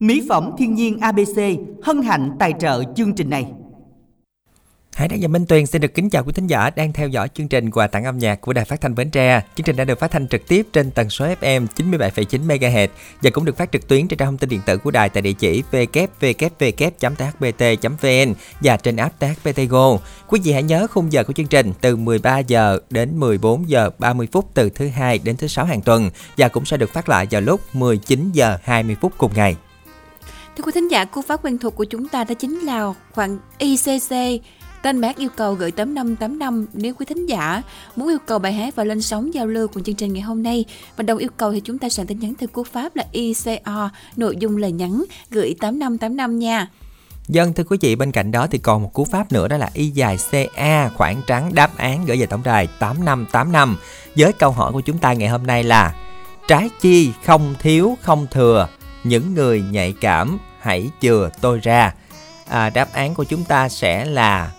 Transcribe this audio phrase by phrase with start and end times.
[0.00, 1.38] Mỹ phẩm thiên nhiên ABC
[1.82, 3.46] hân hạnh tài trợ chương trình này.
[4.94, 7.28] Hải Đăng và Minh Tuyền xin được kính chào quý thính giả đang theo dõi
[7.34, 9.42] chương trình quà tặng âm nhạc của Đài Phát thanh Bến Tre.
[9.54, 12.88] Chương trình đã được phát thanh trực tiếp trên tần số FM 97,9 MHz
[13.22, 15.22] và cũng được phát trực tuyến trên trang thông tin điện tử của đài tại
[15.22, 16.34] địa chỉ www.thbt.vn
[18.60, 19.98] và trên app THBT Go.
[20.28, 23.90] Quý vị hãy nhớ khung giờ của chương trình từ 13 giờ đến 14 giờ
[23.98, 27.08] 30 phút từ thứ hai đến thứ sáu hàng tuần và cũng sẽ được phát
[27.08, 29.56] lại vào lúc 19 giờ 20 phút cùng ngày.
[30.60, 33.38] Thưa quý thính giả, cú pháp quen thuộc của chúng ta đó chính là khoảng
[33.58, 34.42] ICC
[34.82, 37.62] Tên bác yêu cầu gửi tấm 585 nếu quý thính giả
[37.96, 40.42] muốn yêu cầu bài hát và lên sóng giao lưu của chương trình ngày hôm
[40.42, 40.64] nay.
[40.96, 43.90] Và đồng yêu cầu thì chúng ta soạn tin nhắn theo cú pháp là ICO,
[44.16, 46.68] nội dung lời nhắn gửi 8585 nha.
[47.28, 49.70] Dân thưa quý vị bên cạnh đó thì còn một cú pháp nữa đó là
[49.74, 53.76] y dài CA khoảng trắng đáp án gửi về tổng đài 8585
[54.16, 55.94] với câu hỏi của chúng ta ngày hôm nay là
[56.48, 58.68] trái chi không thiếu không thừa
[59.04, 61.94] những người nhạy cảm hãy chừa tôi ra.
[62.48, 64.50] À, đáp án của chúng ta sẽ là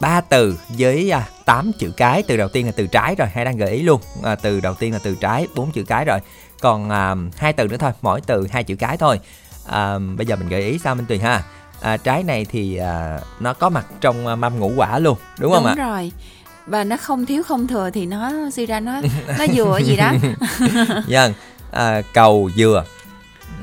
[0.00, 2.22] ba từ với à, 8 chữ cái.
[2.22, 4.00] Từ đầu tiên là từ trái rồi hay đang gợi ý luôn.
[4.22, 6.18] À, từ đầu tiên là từ trái bốn chữ cái rồi.
[6.60, 9.20] Còn à, hai từ nữa thôi mỗi từ hai chữ cái thôi.
[9.66, 11.42] À, bây giờ mình gợi ý sao minh tuyền ha?
[11.80, 15.42] À, trái này thì à, nó có mặt trong à, mâm ngũ quả luôn đúng,
[15.42, 15.74] đúng không ạ?
[15.76, 16.12] đúng rồi.
[16.66, 19.00] Và nó không thiếu không thừa thì nó suy ra nó
[19.38, 20.12] nó dừa gì đó.
[21.08, 21.32] Vâng.
[21.72, 22.84] À, cầu dừa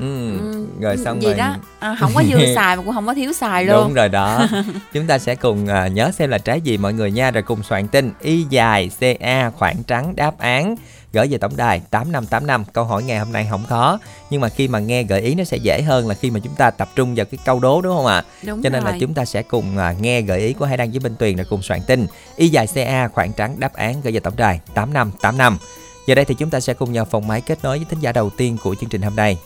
[0.00, 1.56] Ừ, ừ, rồi xong gì rồi đó.
[1.78, 3.84] À, không có dư xài mà cũng không có thiếu xài luôn.
[3.84, 4.46] Đúng rồi đó.
[4.92, 7.30] Chúng ta sẽ cùng uh, nhớ xem là trái gì mọi người nha.
[7.30, 10.76] Rồi cùng soạn tin y dài ca khoảng trắng đáp án.
[11.12, 13.98] Gửi về tổng đài 8585 câu hỏi ngày hôm nay không khó.
[14.30, 16.54] Nhưng mà khi mà nghe gợi ý nó sẽ dễ hơn là khi mà chúng
[16.54, 18.24] ta tập trung vào cái câu đố đúng không ạ?
[18.42, 18.92] Đúng cho nên rồi.
[18.92, 21.36] là chúng ta sẽ cùng uh, nghe gợi ý của hai đăng với Minh Tuyền
[21.36, 22.06] rồi cùng soạn tin
[22.36, 25.58] y dài ca khoảng trắng đáp án gửi về tổng đài 8585
[26.06, 28.12] giờ đây thì chúng ta sẽ cùng nhau phòng máy kết nối với thính giả
[28.12, 29.38] đầu tiên của chương trình hôm nay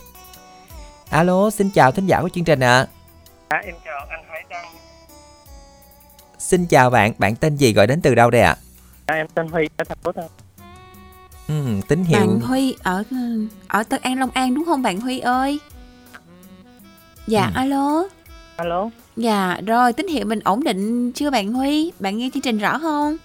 [1.11, 2.87] Alo, xin chào thính giả của chương trình ạ.
[3.47, 3.57] À.
[3.57, 4.65] À, em chào anh Hải Đăng.
[6.37, 8.55] Xin chào bạn, bạn tên gì gọi đến từ đâu đây ạ?
[9.05, 9.13] À?
[9.13, 10.25] À, em tên Huy ở thành phố Tân.
[11.47, 12.19] Ừ, tín hiệu.
[12.19, 13.03] Bạn Huy ở
[13.67, 15.59] ở Tân An Long An đúng không bạn Huy ơi?
[17.27, 17.51] Dạ, ừ.
[17.55, 18.03] alo.
[18.55, 18.89] Alo.
[19.15, 21.91] Dạ, rồi tín hiệu mình ổn định chưa bạn Huy?
[21.99, 23.17] Bạn nghe chương trình rõ không?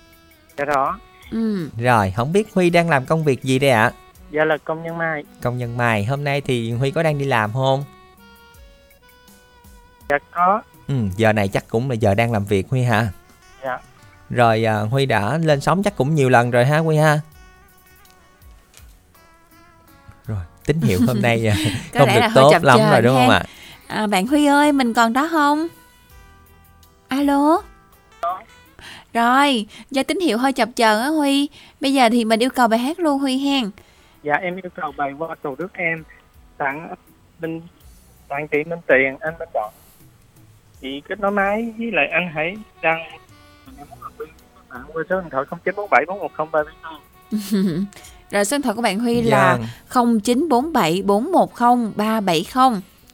[0.59, 0.99] Dạ rõ.
[1.31, 1.69] Ừ.
[1.79, 3.83] Rồi, không biết Huy đang làm công việc gì đây ạ?
[3.83, 3.93] À?
[4.31, 5.25] Dạ là công nhân mai.
[5.43, 7.85] Công nhân mai, hôm nay thì Huy có đang đi làm không?
[10.09, 10.63] Dạ có.
[10.89, 13.09] Ừ, giờ này chắc cũng là giờ đang làm việc Huy hả?
[13.65, 13.79] Dạ.
[14.31, 17.21] Rồi à, Huy đã lên sóng chắc cũng nhiều lần rồi ha Huy ha?
[20.27, 21.57] Rồi, tín hiệu hôm nay à,
[21.99, 23.21] không được tốt lắm rồi đúng ha?
[23.21, 23.45] không ạ?
[23.87, 23.97] À?
[23.97, 25.67] À, bạn Huy ơi, mình còn đó không?
[27.09, 27.63] Alo?
[29.15, 31.49] Rồi, do tín hiệu hơi chập chờn á Huy
[31.81, 33.71] Bây giờ thì mình yêu cầu bài hát luôn Huy hen
[34.27, 36.05] dạ em yêu cầu bài qua cầu đức em.
[36.57, 36.95] Tặng
[37.41, 37.61] minh
[38.29, 39.73] tặng chị minh tiền anh minh bọn
[40.81, 42.99] chị kết nối máy với lại anh hãy đăng.
[44.71, 46.63] Bạn qua số điện thoại không chín bốn bảy bốn một không ba
[48.31, 49.31] rồi số điện thoại của bạn Huy dạ.
[49.31, 49.59] là
[50.23, 51.03] 0947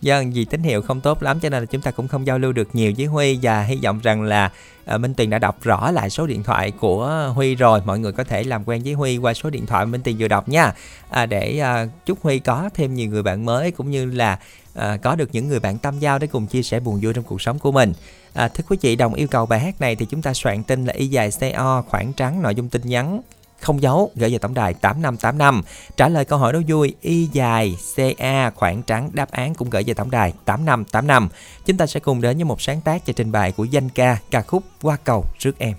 [0.02, 2.38] do vì tín hiệu không tốt lắm cho nên là chúng ta cũng không giao
[2.38, 4.52] lưu được nhiều với Huy và hy vọng rằng là
[4.94, 7.80] uh, Minh Tuyền đã đọc rõ lại số điện thoại của Huy rồi.
[7.84, 10.28] Mọi người có thể làm quen với Huy qua số điện thoại Minh Tuyền vừa
[10.28, 10.72] đọc nha.
[11.10, 14.38] À, để uh, chúc Huy có thêm nhiều người bạn mới cũng như là
[14.74, 17.24] à, có được những người bạn tâm giao để cùng chia sẻ buồn vui trong
[17.24, 17.92] cuộc sống của mình.
[18.32, 20.84] À, thưa quý vị, đồng yêu cầu bài hát này thì chúng ta soạn tin
[20.84, 23.20] là y dài CO khoảng trắng nội dung tin nhắn
[23.62, 25.62] không dấu gửi về tổng đài 8585
[25.96, 27.76] trả lời câu hỏi đố vui, y dài
[28.18, 31.28] ca khoảng trắng, đáp án cũng gửi về tổng đài 8585
[31.66, 34.18] chúng ta sẽ cùng đến với một sáng tác và trình bày của danh ca
[34.30, 35.74] ca khúc qua cầu trước em.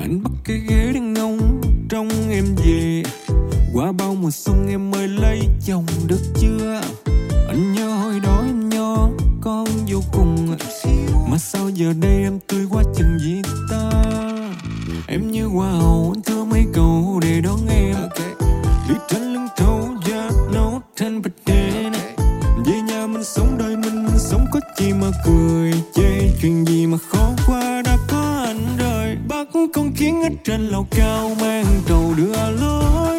[0.00, 3.02] Anh bắt cái ghế đang ngông trong em về
[3.74, 6.80] qua bao mùa xuân em mới lấy chồng được chưa?
[7.48, 9.08] Anh nhớ hồi đó em nhỏ,
[9.40, 10.56] con vô cùng
[11.30, 13.90] mà sao giờ đây em tươi quá chừng gì ta?
[15.08, 17.96] Em như hoa hậu, anh thưa mấy câu để đón em.
[18.88, 21.92] Đi trên lưng thấu da nấu trên bạch đèn
[22.66, 26.30] về nhà mình sống đời mình mình sống có chi mà cười chê.
[26.42, 30.86] Chuyện gì mà khó qua đã có anh rồi bắt con kiến ở trên lầu
[30.90, 33.11] cao mang trầu đưa lối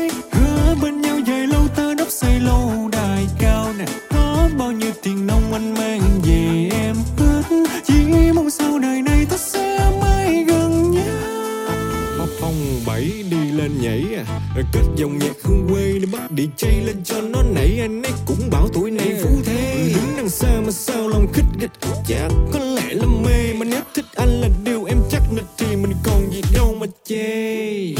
[2.23, 7.41] xây lâu đài cao nè có bao nhiêu tiền nông anh mang về em hết
[7.85, 12.27] chỉ mong sau đời này ta sẽ mãi gần nhau.
[12.39, 12.55] Phong
[12.85, 14.39] bảy đi lên nhảy à.
[14.73, 17.79] Kết dòng nhạc hương quê để bắt đi chay lên cho nó nảy.
[17.81, 19.91] Anh ấy cũng bảo tuổi này phú thế.
[19.95, 21.71] Đứng đằng xa mà sao lòng khích gịch
[22.07, 25.75] chả có lẽ là mê mà nếu thích anh là điều em chắc nịch thì
[25.75, 27.95] mình còn gì đâu mà chê.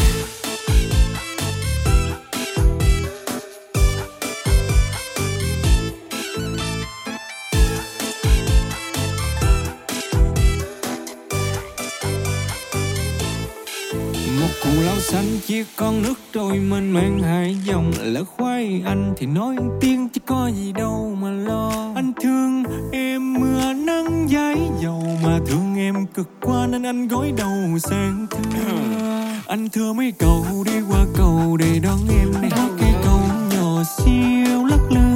[15.13, 17.91] Xanh chia con nước trôi mênh mang hai dòng.
[18.01, 21.91] Lỡ khoai anh thì nói tiếng chứ có gì đâu mà lo.
[21.95, 27.33] Anh thương em mưa nắng giấy dầu mà thương em cực quá nên anh gối
[27.37, 28.73] đầu sang thưa
[29.47, 32.33] anh thưa mấy cầu đi qua cầu để đón em.
[32.51, 33.19] Hát cái câu
[33.51, 35.12] nhỏ siêu lắc lư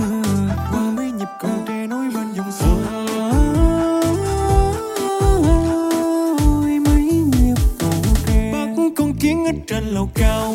[9.68, 10.47] trên lầu cao.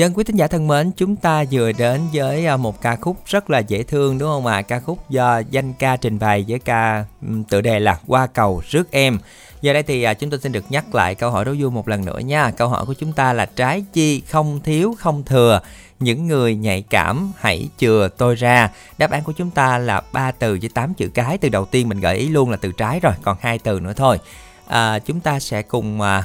[0.00, 3.16] Dân quý thính giả thân mến, chúng ta vừa đến với à, một ca khúc
[3.26, 4.62] rất là dễ thương đúng không ạ?
[4.62, 7.04] Ca khúc do danh ca trình bày với ca
[7.48, 9.18] tựa đề là Qua cầu rước em.
[9.62, 11.88] Giờ đây thì à, chúng tôi xin được nhắc lại câu hỏi đố vui một
[11.88, 12.50] lần nữa nha.
[12.50, 15.60] Câu hỏi của chúng ta là trái chi không thiếu không thừa.
[15.98, 18.70] Những người nhạy cảm hãy chừa tôi ra.
[18.98, 21.38] Đáp án của chúng ta là ba từ với 8 chữ cái.
[21.38, 23.92] Từ đầu tiên mình gợi ý luôn là từ trái rồi, còn hai từ nữa
[23.96, 24.18] thôi.
[24.66, 26.24] À, chúng ta sẽ cùng à,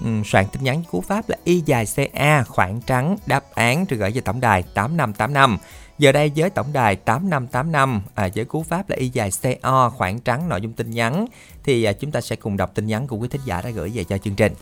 [0.00, 3.98] Ừ, soạn tin nhắn cú pháp là y dài CA khoảng trắng đáp án rồi
[3.98, 5.58] gửi về tổng đài 8585.
[5.98, 10.20] Giờ đây với tổng đài 8585 à, với cú pháp là y dài CO khoảng
[10.20, 11.26] trắng nội dung tin nhắn
[11.64, 13.90] thì à, chúng ta sẽ cùng đọc tin nhắn của quý thính giả đã gửi
[13.94, 14.52] về cho chương trình.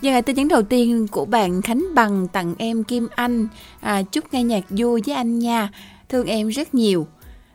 [0.00, 3.48] Dạ, tin nhắn đầu tiên của bạn Khánh Bằng tặng em Kim Anh
[3.80, 5.68] à, chúc nghe nhạc vui với anh nha
[6.08, 7.06] thương em rất nhiều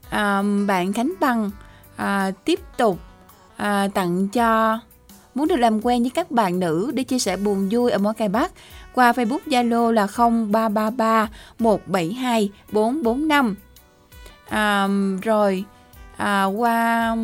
[0.09, 1.51] à, bạn Khánh Bằng
[1.95, 3.00] à, tiếp tục
[3.57, 4.79] à, tặng cho
[5.36, 8.14] muốn được làm quen với các bạn nữ để chia sẻ buồn vui ở món
[8.14, 8.52] cay Bắc
[8.94, 10.08] qua Facebook Zalo là
[10.52, 11.30] 0333
[11.60, 13.56] 172 445
[14.50, 14.88] à,
[15.22, 15.64] rồi
[16.18, 17.16] à, qua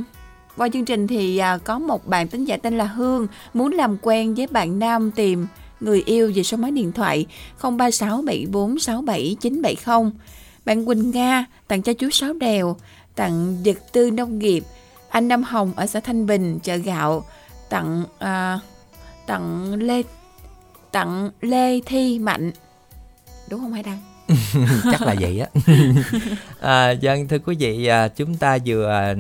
[0.58, 3.98] qua chương trình thì à, có một bạn tính giả tên là Hương muốn làm
[4.02, 5.48] quen với bạn nam tìm
[5.80, 7.26] người yêu về số máy điện thoại
[7.62, 10.12] 0367467970.
[10.66, 12.76] Bạn Quỳnh Nga tặng cho chú Sáu Đèo,
[13.16, 14.64] tặng vật tư nông nghiệp,
[15.10, 17.26] anh Nam Hồng ở xã Thanh Bình chợ gạo,
[17.70, 18.60] tặng à,
[19.26, 20.04] tặng Lê
[20.92, 22.52] tặng Lê Thi Mạnh.
[23.50, 24.00] Đúng không Hải Đăng?
[24.92, 25.48] Chắc là vậy á.
[26.60, 29.16] à, dân thưa quý vị, à, chúng ta vừa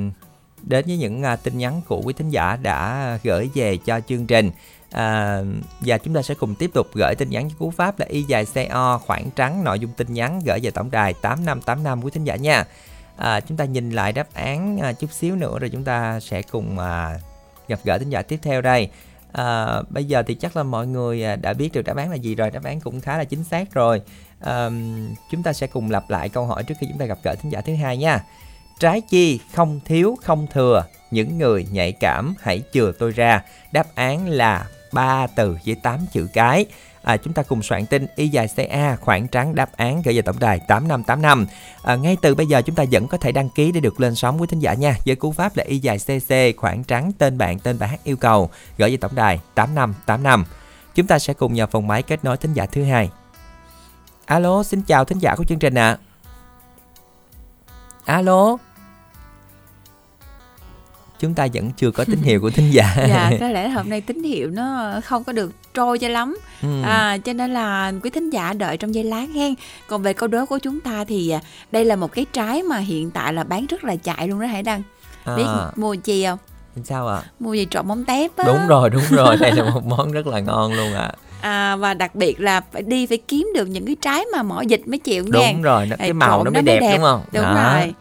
[0.64, 4.28] đến với những à, tin nhắn của quý thính giả đã gửi về cho chương
[4.28, 4.52] trình.
[4.92, 5.40] À,
[5.80, 8.24] và chúng ta sẽ cùng tiếp tục gửi tin nhắn với cú pháp là y
[8.24, 12.24] dài CO khoảng trắng nội dung tin nhắn gửi về tổng đài 8585 quý thính
[12.24, 12.64] giả nha.
[13.18, 16.42] À, chúng ta nhìn lại đáp án à, chút xíu nữa rồi chúng ta sẽ
[16.42, 17.20] cùng à,
[17.68, 18.90] gặp gỡ thính giả tiếp theo đây.
[19.32, 22.16] À, bây giờ thì chắc là mọi người à, đã biết được đáp án là
[22.16, 24.02] gì rồi, đáp án cũng khá là chính xác rồi.
[24.40, 24.70] À,
[25.32, 27.52] chúng ta sẽ cùng lặp lại câu hỏi trước khi chúng ta gặp gỡ thính
[27.52, 28.24] giả thứ hai nha.
[28.80, 33.44] Trái chi không thiếu không thừa, những người nhạy cảm hãy chừa tôi ra.
[33.72, 36.66] Đáp án là ba từ với 8 chữ cái.
[37.06, 40.22] À, chúng ta cùng soạn tin y dài CA khoảng trắng đáp án gửi về
[40.22, 41.48] tổng đài 8585.
[41.84, 44.16] À, ngay từ bây giờ chúng ta vẫn có thể đăng ký để được lên
[44.16, 44.96] sóng với thính giả nha.
[45.06, 48.18] Với cú pháp là y dài CC khoảng trắng tên bạn tên bài hát yêu
[48.18, 50.46] cầu gửi về tổng đài 8585.
[50.96, 53.10] Chúng ta sẽ cùng nhờ phòng máy kết nối thính giả thứ hai.
[54.26, 55.98] Alo, xin chào thính giả của chương trình ạ.
[58.06, 58.58] Alo.
[61.20, 62.96] Chúng ta vẫn chưa có tín hiệu của thính giả.
[63.08, 66.38] dạ có lẽ hôm nay tín hiệu nó không có được trôi cho lắm.
[66.62, 66.82] Ừ.
[66.84, 69.54] à, cho nên là quý thính giả đợi trong giây lát hen.
[69.88, 71.40] Còn về câu đố của chúng ta thì à,
[71.72, 74.48] đây là một cái trái mà hiện tại là bán rất là chạy luôn đó
[74.48, 74.82] hải đăng.
[75.26, 76.40] À, biết mua gì không?
[76.84, 77.24] Sao ạ?
[77.40, 78.44] mua gì trộn móng tép á.
[78.48, 81.12] Đúng rồi, đúng rồi, đây là một món rất là ngon luôn ạ.
[81.42, 84.62] à, và đặc biệt là phải đi phải kiếm được những cái trái mà mỏ
[84.62, 85.52] dịch mới chịu nha.
[85.54, 87.22] Đúng rồi nó, cái màu trộn nó mới đẹp, đúng không?
[87.32, 87.74] Đúng Đó.
[87.80, 87.94] rồi.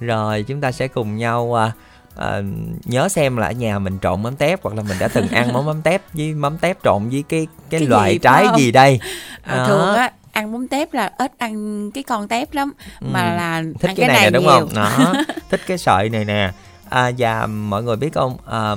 [0.00, 1.72] Rồi chúng ta sẽ cùng nhau à,
[2.16, 2.42] à,
[2.84, 5.52] nhớ xem là ở nhà mình trộn mắm tép hoặc là mình đã từng ăn
[5.52, 8.58] món mắm tép với mắm tép trộn với cái cái, Cái loại gì, trái không?
[8.58, 9.00] gì đây
[9.42, 9.66] à, Đó.
[9.66, 13.36] thường á ăn bún tép là ít ăn cái con tép lắm mà Ừ.
[13.36, 14.52] là thích ăn cái này, nè đúng nhiều.
[14.52, 15.14] không đó
[15.50, 16.52] thích cái sợi này nè
[16.88, 18.74] à, và mọi người biết không à,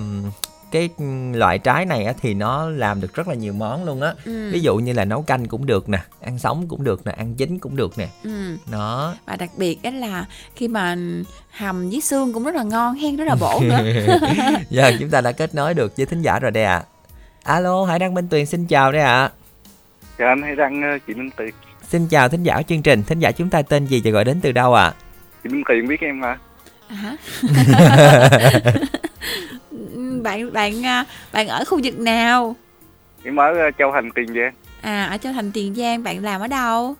[0.75, 0.89] cái
[1.34, 4.50] loại trái này á, thì nó làm được rất là nhiều món luôn á ừ.
[4.53, 7.36] ví dụ như là nấu canh cũng được nè ăn sống cũng được nè ăn
[7.36, 8.58] chín cũng được nè ừ.
[8.72, 10.96] đó và đặc biệt đó là khi mà
[11.51, 13.77] hầm với xương cũng rất là ngon hen rất là bổ nữa
[14.70, 16.84] giờ chúng ta đã kết nối được với thính giả rồi đây ạ
[17.44, 19.32] alo hải đăng minh tuyền xin chào đây ạ
[20.17, 21.53] Chào anh hay đăng ờ, chị Minh Tiền.
[21.88, 24.39] xin chào thính giả chương trình thính giả chúng ta tên gì và gọi đến
[24.41, 24.94] từ đâu ạ
[25.44, 26.38] Chị Minh Tiền biết em hả?
[26.88, 27.15] À hả?
[30.09, 32.55] Ừ, bạn bạn à, bạn ở khu vực nào
[33.24, 34.53] Em ở ờ, Châu Thành Tiền Giang.
[34.81, 36.95] à ở châu thành tiền giang bạn làm ở đâu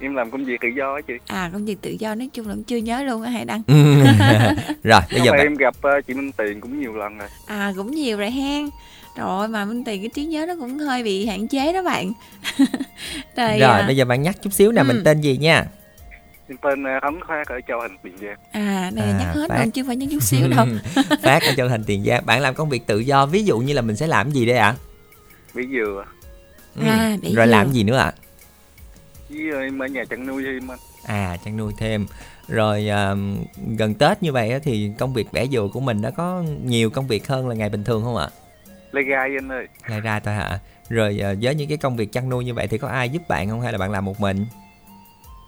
[0.00, 1.14] Em làm công việc tự do á chị.
[1.26, 3.62] à công việc tự do nói chung là cũng chưa nhớ luôn á hãy đăng
[4.82, 7.28] rồi bây giờ bạn em gặp ờ, chị Minh Tiền cũng nhiều lần rồi.
[7.46, 8.68] à cũng nhiều rồi hen
[9.16, 12.12] rồi mà minh tiền cái trí nhớ nó cũng hơi bị hạn chế đó bạn
[13.36, 14.84] rồi, rồi à, bây giờ bạn nhắc chút xíu nè Ừ.
[14.86, 15.64] mình tên gì nha
[16.50, 18.36] Em tên ờ, Khánh Khoát ở Châu Thành Tiền Giang.
[18.52, 19.56] à này là À, nhắc hết phát.
[19.58, 20.66] rồi chứ phải nhắc chút xíu đâu
[21.22, 23.72] phát ở châu thành tiền giang bạn làm công việc tự do ví dụ như
[23.74, 24.74] là mình sẽ làm gì đây ạ
[25.54, 26.04] Bí dừa.
[26.76, 26.82] Ừ.
[26.86, 27.50] À, để rồi dừa.
[27.52, 28.12] làm gì nữa ạ
[29.28, 30.78] Với ờ, em ở nhà chăn nuôi thêm anh.
[31.04, 32.06] à chăn nuôi thêm
[32.48, 33.14] rồi à,
[33.78, 36.90] gần tết như vậy á, thì công việc bẻ dừa của mình nó có nhiều
[36.90, 38.28] công việc hơn là ngày bình thường không ạ
[38.92, 39.66] Lê gai anh ơi.
[39.88, 42.66] lại ra thôi hả rồi à, với những cái công việc chăn nuôi như vậy
[42.68, 44.46] thì có ai giúp bạn không hay là bạn làm một mình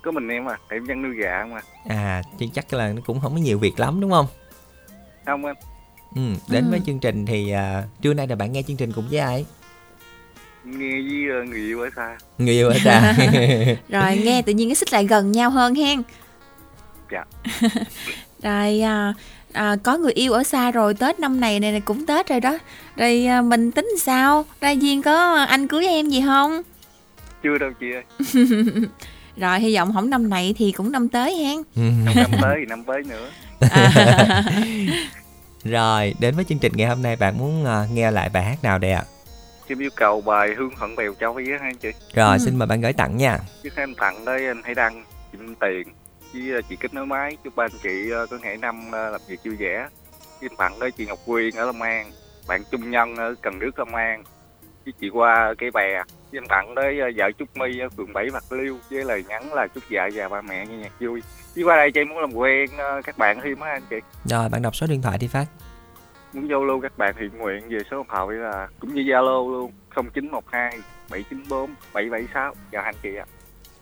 [0.02, 0.58] Có mình em à.
[0.68, 1.60] Em chăn nuôi gà mà.
[1.88, 4.26] à chứ chắc là nó cũng không có nhiều việc lắm đúng không
[5.26, 5.56] Không anh.
[6.14, 6.70] ừ, đến Ừ.
[6.70, 9.46] với chương trình thì à, trưa nay là bạn nghe chương trình cùng với ai
[10.64, 12.18] Nghe với ờ, người yêu ở xa.
[12.38, 13.14] người yêu ở xa
[13.88, 16.02] rồi nghe tự nhiên cái xích lại gần nhau hơn hen
[17.12, 17.24] Dạ.
[18.42, 19.14] rồi à,
[19.52, 22.40] à, có người yêu ở xa rồi tết năm này này, này cũng tết rồi
[22.40, 22.58] đó
[22.96, 26.62] rồi à, mình tính sao ra duyên có anh cưới em gì không
[27.42, 28.02] Chưa đâu chị ơi.
[29.36, 31.56] rồi hy vọng không năm này thì cũng năm tới hen
[32.04, 33.30] Năm năm tới thì năm tới nữa.
[33.70, 34.44] à,
[35.64, 38.64] rồi đến với chương trình ngày hôm nay bạn muốn à, nghe lại bài hát
[38.64, 39.04] nào đây ạ
[39.66, 41.88] Em yêu cầu bài Hương Phận Bèo Châu với hai chị.
[42.14, 42.44] rồi Ừ.
[42.44, 45.54] xin mời bạn gửi tặng nha Trước em tặng tới anh Hải Đăng, chị Minh
[45.60, 45.82] Tiền
[46.32, 47.36] với ờ, chị Kết Nối Máy.
[47.44, 49.86] Chúc ba anh chị ờ, có ngày năm làm việc vui vẻ.
[50.40, 52.10] Em tặng tới chị Ngọc Quyên ở Long An,
[52.48, 54.22] bạn Trung Nhân ở Cần Đước Long An,
[54.84, 56.02] với chị Qua Cây Bè.
[56.32, 59.54] Em tặng tới ờ, vợ Trúc My ở phường 7 Bạc Liêu với lời nhắn
[59.54, 61.22] là chúc vợ và ba mẹ nghe nhạc vui.
[61.54, 63.96] Với qua đây chị muốn làm quen ờ, các bạn thêm á anh chị.
[64.24, 65.46] rồi bạn đọc số điện thoại đi phát
[66.32, 69.50] Muốn giao lưu các bạn thiện nguyện về số điện thoại là cũng như Zalo
[69.52, 70.78] luôn 0912
[71.10, 73.24] 794 776 chào anh chị ạ.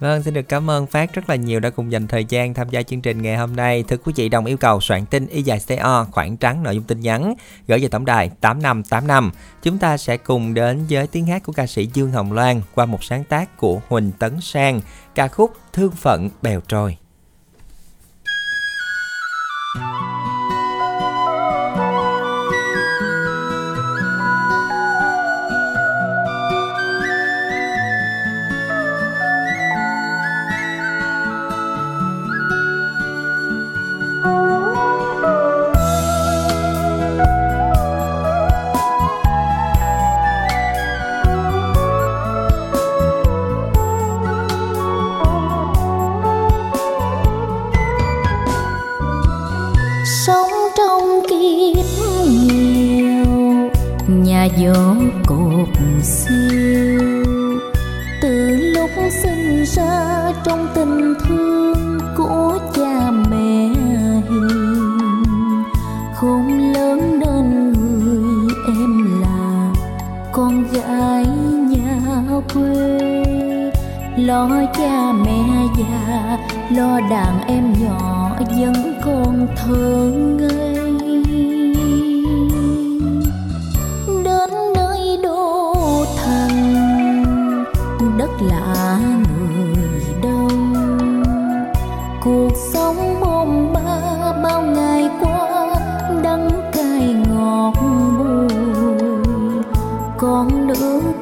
[0.00, 2.68] Vâng, xin được cảm ơn Phát rất là nhiều đã cùng dành thời gian tham
[2.68, 3.84] gia chương trình ngày hôm nay.
[3.88, 6.84] Thưa quý vị, đồng yêu cầu soạn tin y dài CO, khoảng trắng nội dung
[6.84, 7.34] tin nhắn,
[7.68, 9.30] gửi về tổng đài 8585.
[9.62, 12.86] Chúng ta sẽ cùng đến với tiếng hát của ca sĩ Dương Hồng Loan qua
[12.86, 14.80] một sáng tác của Huỳnh Tấn Sang,
[15.14, 16.96] ca khúc Thương phận bèo trôi.
[19.74, 20.19] sống
[74.16, 76.38] lo cha mẹ già,
[76.70, 80.94] lo đàn em nhỏ vẫn còn thơ ngây.
[84.24, 86.84] Đến nơi đô thành,
[88.18, 88.98] đất lạ
[89.28, 90.74] người đông.
[92.24, 95.74] Cuộc sống bôn ba, bao ngày qua,
[96.22, 97.72] đắng cay ngọt
[98.18, 98.48] bùi
[100.18, 101.12] con nước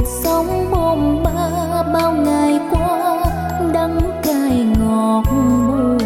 [0.00, 3.24] cuộc sống bom ba bao ngày qua,
[3.72, 5.98] đắng cay ngọt bùi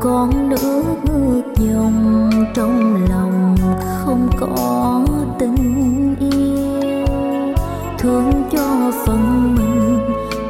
[0.00, 3.56] con nước ngược dòng trong lòng
[3.98, 5.04] không có
[5.38, 7.06] tình yêu.
[7.98, 9.98] Thương cho phần mình,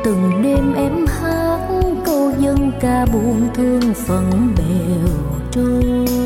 [0.05, 1.59] từng đêm em hát
[2.05, 5.09] câu dân ca buồn thương phận bèo
[5.51, 6.22] trôi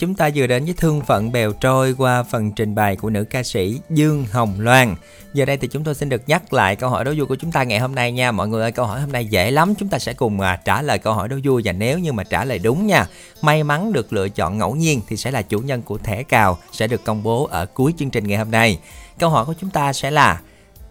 [0.00, 3.24] chúng ta vừa đến với thương phận bèo trôi qua phần trình bày của nữ
[3.24, 4.94] ca sĩ Dương Hồng Loan.
[5.34, 7.52] Giờ đây thì chúng tôi xin được nhắc lại câu hỏi đố vui của chúng
[7.52, 8.32] ta ngày hôm nay nha.
[8.32, 9.74] Mọi người ơi, câu hỏi hôm nay dễ lắm.
[9.74, 12.24] Chúng ta sẽ cùng à, trả lời câu hỏi đố vui và nếu như mà
[12.24, 13.06] trả lời đúng nha,
[13.42, 16.58] may mắn được lựa chọn ngẫu nhiên thì sẽ là chủ nhân của thẻ cào
[16.72, 18.78] sẽ được công bố ở cuối chương trình ngày hôm nay.
[19.18, 20.40] Câu hỏi của chúng ta sẽ là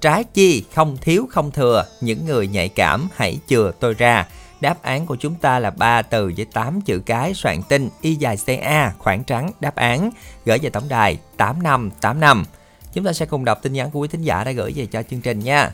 [0.01, 4.27] Trái chi không thiếu không thừa, những người nhạy cảm hãy chừa tôi ra.
[4.61, 8.15] Đáp án của chúng ta là 3 từ với 8 chữ cái soạn tin y
[8.15, 10.09] dài CA khoảng trắng đáp án
[10.45, 12.45] gửi về tổng đài 8585.
[12.93, 15.03] Chúng ta sẽ cùng đọc tin nhắn của quý thính giả đã gửi về cho
[15.03, 15.71] chương trình nha.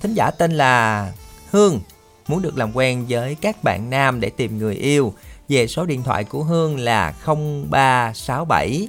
[0.00, 1.12] Thính giả tên là
[1.50, 1.80] Hương,
[2.28, 5.14] muốn được làm quen với các bạn nam để tìm người yêu.
[5.48, 8.88] Về số điện thoại của Hương là 0367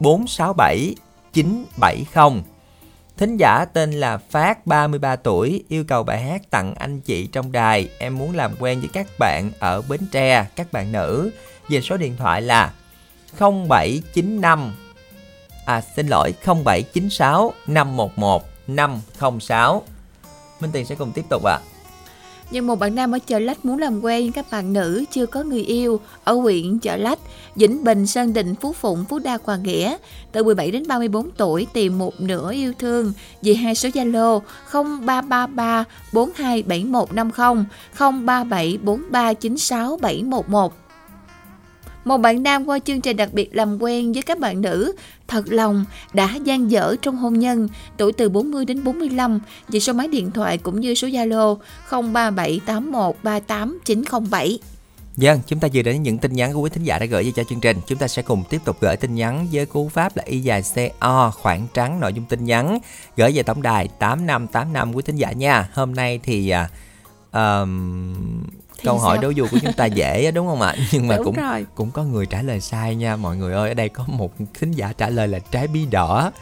[0.00, 0.94] 467
[1.32, 2.42] 970.
[3.20, 7.52] Thính giả tên là Phát 33 tuổi yêu cầu bài hát tặng anh chị trong
[7.52, 7.88] đài.
[7.98, 11.30] Em muốn làm quen với các bạn ở Bến Tre, các bạn nữ.
[11.68, 12.72] Về số điện thoại là
[13.38, 14.74] 0795
[15.66, 19.82] À xin lỗi 0796 511 506.
[20.60, 21.58] Minh Tiền sẽ cùng tiếp tục ạ.
[21.62, 21.79] À.
[22.50, 25.26] Nhưng một bạn nam ở chợ lách muốn làm quen với các bạn nữ chưa
[25.26, 27.18] có người yêu ở huyện chợ lách,
[27.56, 29.96] Vĩnh Bình, Sơn Định, Phú Phụng, Phú Đa, Hòa Nghĩa,
[30.32, 33.12] từ 17 đến 34 tuổi tìm một nửa yêu thương.
[33.42, 34.40] Về hai số Zalo
[34.72, 37.64] 0333 427150
[37.96, 40.70] 0374396711
[42.04, 44.94] một bạn nam qua chương trình đặc biệt làm quen với các bạn nữ
[45.28, 49.92] thật lòng đã gian dở trong hôn nhân, tuổi từ 40 đến 45, về số
[49.92, 51.56] máy điện thoại cũng như số Zalo
[51.90, 54.58] 0378138907.
[55.16, 57.32] Vâng, chúng ta vừa đến những tin nhắn của quý thính giả đã gửi về
[57.36, 57.76] cho chương trình.
[57.86, 60.62] Chúng ta sẽ cùng tiếp tục gửi tin nhắn với cú pháp là y dài
[60.74, 62.78] CO khoảng trắng nội dung tin nhắn
[63.16, 65.68] gửi về tổng đài 8585 quý thính giả nha.
[65.74, 66.52] Hôm nay thì
[67.30, 67.68] uh,
[68.84, 70.74] câu hỏi đố vui của chúng ta dễ đúng không ạ?
[70.92, 71.66] Nhưng mà đúng cũng rồi.
[71.74, 73.16] cũng có người trả lời sai nha.
[73.16, 76.32] Mọi người ơi ở đây có một thính giả trả lời là trái bí đỏ.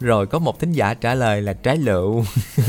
[0.00, 2.24] Rồi có một thính giả trả lời là trái lựu.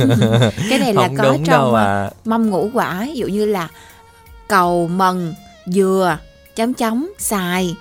[0.69, 2.11] Cái này là Không có trong à.
[2.25, 3.03] mâm ngũ quả.
[3.05, 3.67] Ví dụ như là
[4.47, 5.33] cầu mần
[5.65, 6.17] dừa
[6.55, 7.75] chấm chấm xài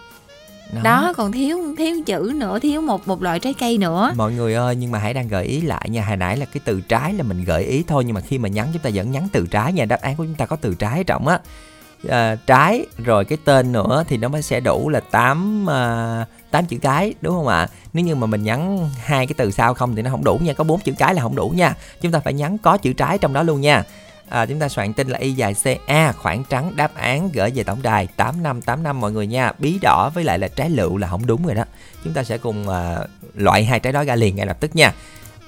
[0.73, 0.81] đó.
[0.83, 4.55] đó còn thiếu thiếu chữ nữa thiếu một một loại trái cây nữa mọi người
[4.55, 7.13] ơi nhưng mà hãy đang gợi ý lại nha hồi nãy là cái từ trái
[7.13, 9.47] là mình gợi ý thôi nhưng mà khi mà nhắn chúng ta vẫn nhắn từ
[9.51, 11.39] trái nha đáp án của chúng ta có từ trái trọng á
[12.09, 16.67] à, trái rồi cái tên nữa thì nó mới sẽ đủ là 8 à, 8
[16.67, 17.69] chữ cái đúng không ạ?
[17.93, 20.53] Nếu như mà mình nhắn hai cái từ sau không thì nó không đủ nha,
[20.53, 21.75] có bốn chữ cái là không đủ nha.
[22.01, 23.85] Chúng ta phải nhắn có chữ trái trong đó luôn nha
[24.29, 27.63] à, chúng ta soạn tin là y dài CA khoảng trắng đáp án gửi về
[27.63, 29.53] tổng đài 8585 mọi người nha.
[29.59, 31.65] Bí đỏ với lại là trái lựu là không đúng rồi đó.
[32.05, 32.99] Chúng ta sẽ cùng à,
[33.35, 34.93] loại hai trái đó ra liền ngay lập tức nha.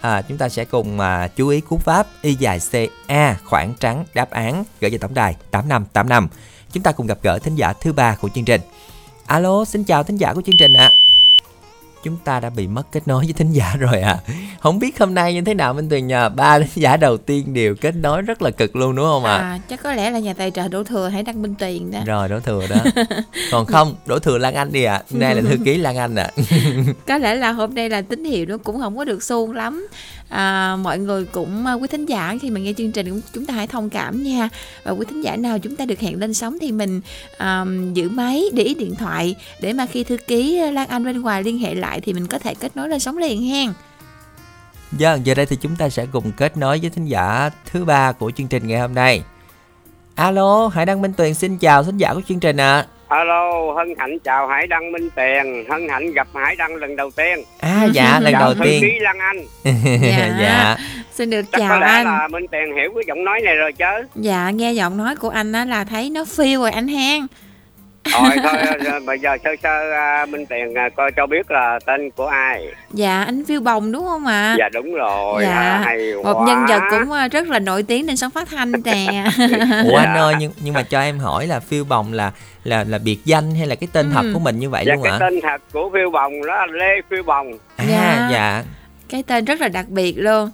[0.01, 4.05] À, chúng ta sẽ cùng à, chú ý cú pháp y dài CA khoảng trắng
[4.15, 6.29] đáp án gửi về tổng đài 8585
[6.73, 8.61] chúng ta cùng gặp gỡ thính giả thứ ba của chương trình.
[9.27, 10.91] Alo xin chào thính giả của chương trình ạ.
[10.95, 11.10] à
[12.05, 14.19] chúng ta đã bị mất kết nối với thính giả rồi à
[14.61, 17.55] không biết hôm nay như thế nào minh tuyền nhờ ba thính giả đầu tiên
[17.55, 19.39] đều kết nối rất là cực luôn đúng không ạ à?
[19.39, 22.01] à chắc có lẽ là nhà tài trợ đỗ thừa hãy đăng minh tuyền đó
[22.07, 22.77] rồi đỗ thừa đó
[23.51, 25.03] còn không đỗ thừa lan anh đi ạ à.
[25.11, 26.43] nay là thư ký lan anh ạ à.
[27.07, 29.89] có lẽ là hôm nay là tín hiệu nó cũng không có được suông lắm
[30.31, 33.47] à, mọi người cũng à, quý thính giả khi mà nghe chương trình cũng chúng
[33.47, 34.49] ta hãy thông cảm nha
[34.85, 37.01] và quý thính giả nào chúng ta được hẹn lên sóng thì mình
[37.39, 41.05] um, giữ máy để ý điện thoại để mà khi thư ký à, Lan Anh
[41.05, 43.73] bên ngoài liên hệ lại thì mình có thể kết nối lên sóng liền hen.
[44.93, 48.13] Dạ giờ đây thì chúng ta sẽ cùng kết nối với thính giả thứ ba
[48.13, 49.23] của chương trình ngày hôm nay.
[50.15, 52.77] Alo, Hải Đăng Minh Tuyền xin chào thính giả của chương trình ạ.
[52.77, 53.00] À.
[53.11, 57.11] Alo, hân hạnh chào Hải Đăng Minh Tiền, hân hạnh gặp Hải Đăng lần đầu
[57.11, 57.45] tiên.
[57.61, 58.81] À dạ, lần đầu tiên.
[58.83, 59.39] Chào Lan Anh.
[60.03, 60.37] dạ.
[60.41, 60.77] dạ.
[61.13, 62.05] Xin được Chắc chào có lẽ anh.
[62.05, 63.85] là Minh Tiền hiểu cái giọng nói này rồi chứ.
[64.15, 67.27] Dạ, nghe giọng nói của anh á là thấy nó phiêu rồi anh hen.
[68.13, 69.81] Thôi thôi bây giờ sơ sơ
[70.23, 72.67] uh, Minh Tiền uh, coi cho biết là tên của ai.
[72.91, 74.53] Dạ anh Phiêu Bồng đúng không ạ?
[74.53, 74.57] À?
[74.59, 75.43] Dạ đúng rồi.
[75.43, 75.55] Dạ.
[75.55, 76.47] À, hay một quá.
[76.47, 79.25] nhân vật cũng uh, rất là nổi tiếng trên sóng phát thanh nè.
[79.91, 82.33] Ủa anh ơi nhưng nhưng mà cho em hỏi là Phiêu Bồng là
[82.65, 84.13] là là biệt danh hay là cái tên ừ.
[84.15, 85.11] thật của mình như vậy dạ, luôn ạ?
[85.11, 87.53] Cái tên thật của Phiêu Bồng đó là Lê Phiêu Bồng.
[87.77, 88.29] À dạ.
[88.33, 88.65] dạ.
[89.09, 90.51] Cái tên rất là đặc biệt luôn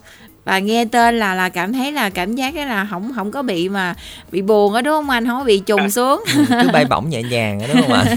[0.47, 3.43] và nghe tên là là cảm thấy là cảm giác cái là không không có
[3.43, 3.95] bị mà
[4.33, 5.27] bị buồn á đúng không anh?
[5.27, 6.25] Không có bị trùng xuống.
[6.37, 8.05] Ừ, cứ bay bổng nhẹ nhàng đúng không ạ?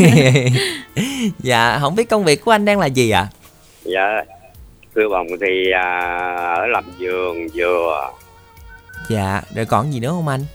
[1.39, 3.21] Dạ không biết công việc của anh đang là gì ạ?
[3.21, 3.27] À?
[3.83, 4.21] dạ
[4.95, 5.99] thưa bồng thì à,
[6.55, 8.11] ở làm vườn dừa.
[9.09, 10.45] Dạ rồi còn gì nữa không anh?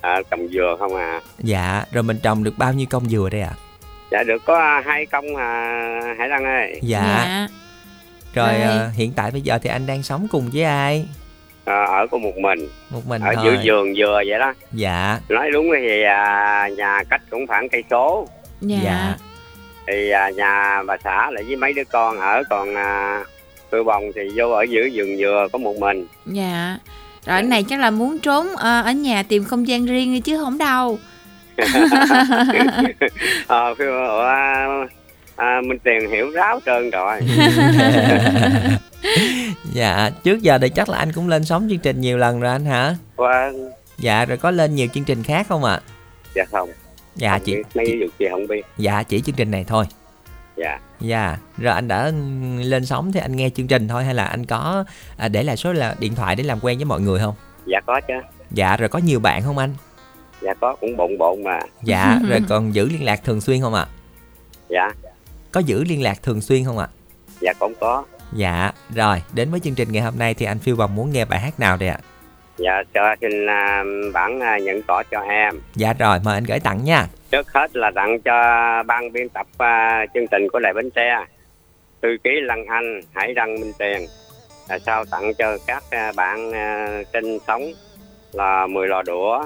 [0.00, 3.40] À, trồng dừa không à dạ rồi mình trồng được bao nhiêu công dừa đây
[3.40, 3.52] ạ?
[3.52, 3.60] À?
[4.10, 6.80] dạ được có hai công à, hải đăng ơi.
[6.82, 7.48] Dạ, dạ.
[8.34, 8.60] rồi.
[8.60, 11.06] à, hiện tại bây giờ thì anh đang sống cùng với ai
[11.64, 13.44] à, ở có một mình một mình ở thôi.
[13.44, 17.84] giữa vườn dừa vậy đó dạ nói đúng thì à, nhà cách cũng khoảng cây
[17.90, 18.28] số
[18.60, 19.14] dạ, dạ.
[19.86, 23.24] thì à, nhà bà xã là với mấy đứa con ở còn à,
[23.70, 26.78] tôi bồng thì vô ở giữa vườn dừa có một mình Dạ.
[27.26, 30.20] Rồi anh này chắc là muốn trốn ờ, ở nhà tìm không gian riêng đi
[30.20, 30.98] chứ không đâu.
[33.46, 34.66] ờ mà, à,
[35.36, 37.20] à, mình tiền hiểu ráo trơn rồi
[39.72, 42.52] dạ trước giờ thì chắc là anh cũng lên sóng chương trình nhiều lần rồi
[42.52, 42.96] anh hả?
[43.16, 43.52] Qua
[43.98, 45.80] dạ rồi có lên nhiều chương trình khác không ạ?
[46.34, 46.70] Dạ không.
[47.16, 48.62] Dạ không chị, biết, mấy vụ kia không biết.
[48.78, 49.84] Dạ chỉ chương trình này thôi.
[50.56, 50.78] Dạ.
[51.00, 52.12] Dạ rồi anh đã
[52.58, 54.84] lên sóng thì anh nghe chương trình thôi hay là anh có
[55.16, 57.34] à, để lại số là điện thoại để làm quen với mọi người không?
[57.66, 58.14] Dạ có chứ.
[58.50, 59.74] Dạ rồi có nhiều bạn không anh?
[60.40, 61.60] Dạ có cũng bộn bộn mà.
[61.82, 63.86] Dạ rồi còn giữ liên lạc thường xuyên không ạ?
[64.68, 64.90] Dạ.
[65.52, 66.88] Có giữ liên lạc thường xuyên không ạ?
[67.40, 70.76] Dạ cũng có dạ rồi đến với chương trình ngày hôm nay thì anh phiêu
[70.76, 71.98] bồng muốn nghe bài hát nào đây ạ?
[72.56, 75.60] Dạ cho xin à, bản à, nhận cỏ cho em.
[75.74, 77.06] Dạ rồi mời anh gửi tặng nha.
[77.30, 78.32] Trước hết là tặng cho
[78.86, 81.24] ban biên tập à, chương trình của đài bến tre.
[82.02, 84.06] Thư ký lăng anh hải đăng minh tiền.
[84.68, 87.62] Là sau tặng cho các à, bạn à, sinh sống
[88.32, 89.42] là 10 lò đũa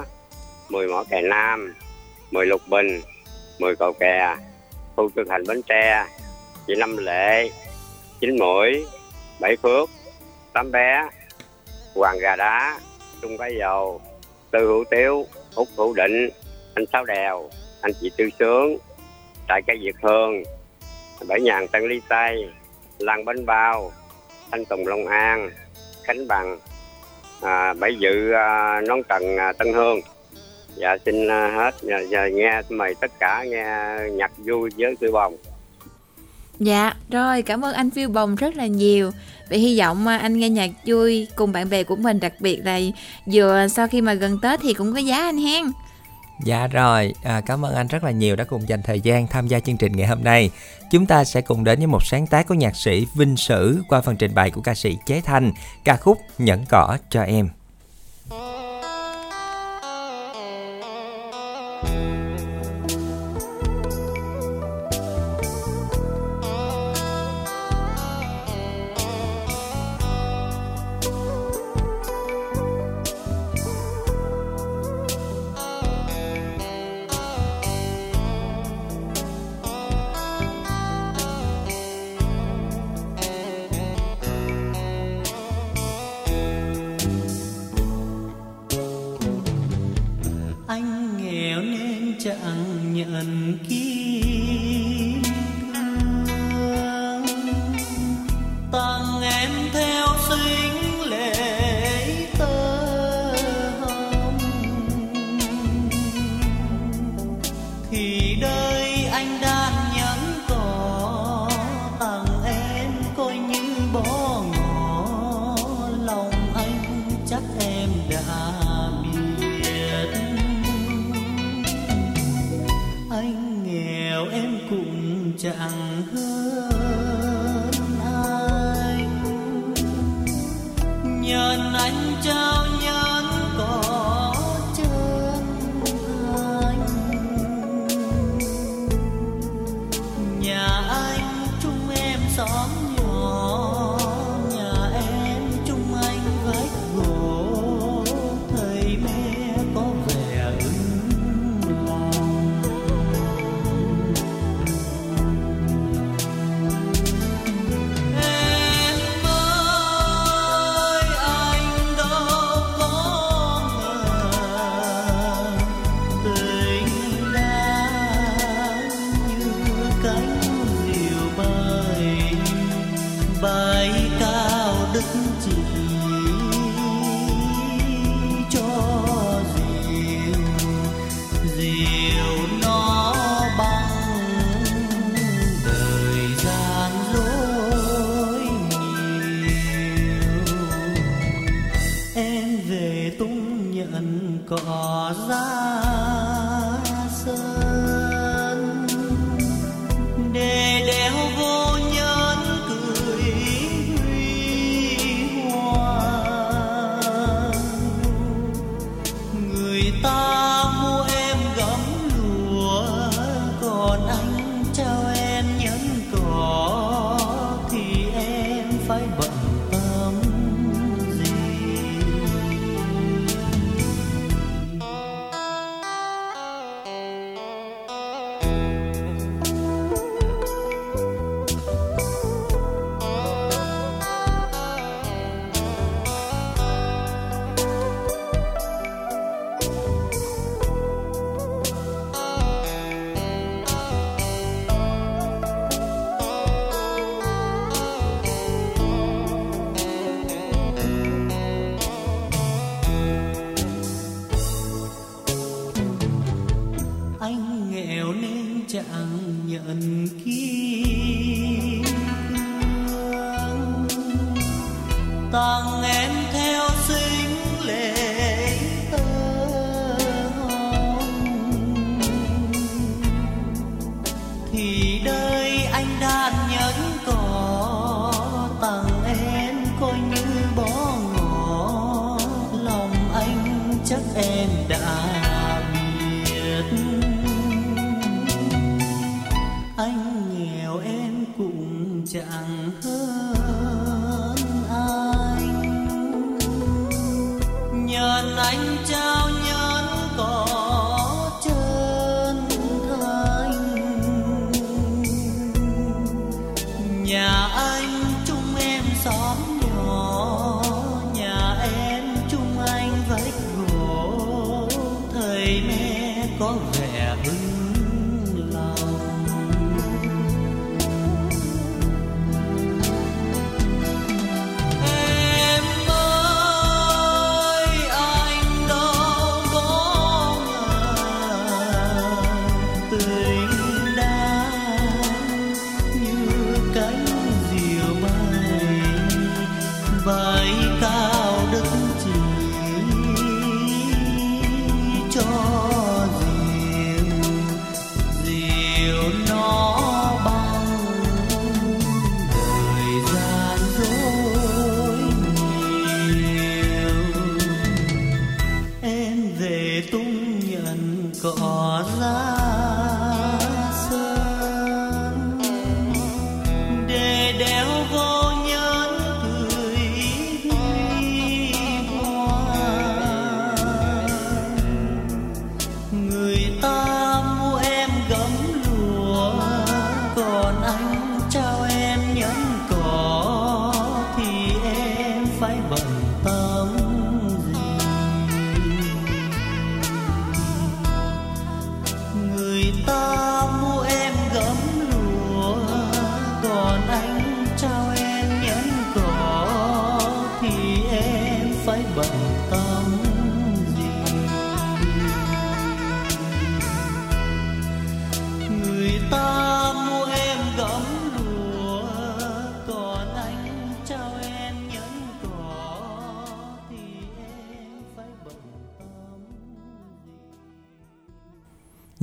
[0.68, 1.74] 10 mỏ kè nam
[2.30, 3.00] 10 lục bình
[3.58, 4.36] 10 cầu kè
[4.96, 6.06] khu thực hành bến tre
[6.66, 7.50] chị năm lệ
[8.20, 8.86] chín mũi
[9.40, 9.90] bảy phước
[10.52, 11.08] tám bé
[11.94, 12.80] hoàng gà đá
[13.22, 14.00] trung cái dầu
[14.50, 16.28] tư hữu tiếu út hữu định
[16.74, 17.50] anh sáu đèo
[17.80, 18.78] anh chị tư sướng
[19.48, 20.42] tại cây việt hương
[21.28, 22.48] bảy nhàn tân ly tây
[22.98, 23.92] làng bánh bao
[24.50, 25.50] thanh tùng long an
[26.04, 26.58] khánh bằng
[27.42, 30.00] à, bảy dự à, nón trần à, tân hương.
[30.74, 35.12] Dạ xin à, hết giờ, giờ nghe mời tất cả nghe nhạc vui với tư
[35.12, 35.36] bồng.
[36.60, 39.10] Dạ, rồi cảm ơn anh Phiêu Bồng rất là nhiều.
[39.48, 42.60] Vậy hy vọng à, anh nghe nhạc vui cùng bạn bè của mình đặc biệt
[42.64, 42.80] là
[43.26, 45.64] vừa sau khi mà gần Tết thì cũng có giá anh hen.
[46.44, 49.48] Dạ rồi, à, cảm ơn anh rất là nhiều đã cùng dành thời gian tham
[49.48, 50.50] gia chương trình ngày hôm nay.
[50.90, 54.00] Chúng ta sẽ cùng đến với một sáng tác của nhạc sĩ Vinh Sử qua
[54.00, 55.52] phần trình bày của ca sĩ Chế Thanh,
[55.84, 57.48] ca khúc Nhẫn cỏ cho em.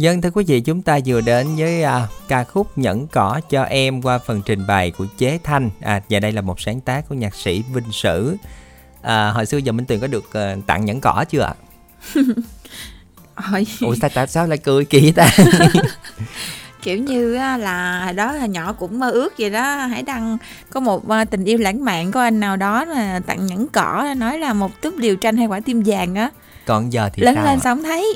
[0.04, 3.64] Dân thưa quý vị, chúng ta vừa đến với à, ca khúc Nhẫn cỏ cho
[3.64, 5.70] em qua phần trình bày của Chế Thanh.
[5.82, 8.36] À, và đây là một sáng tác của nhạc sĩ Vinh Sử.
[9.02, 11.54] À, hồi xưa giờ Minh Tuyền có được ờ, tặng nhẫn cỏ chưa ạ?
[13.82, 15.30] Ủa sao, tại sao lại cười kỳ ta?
[16.82, 20.38] kiểu như là hồi đó là nhỏ cũng mơ ước vậy đó hãy đăng
[20.70, 24.14] có một à, tình yêu lãng mạn của anh nào đó là tặng nhẫn cỏ
[24.18, 26.30] nói là một túp liều tranh hay quả tim vàng á
[26.66, 28.16] Còn giờ thì lớn sao lên không thấy?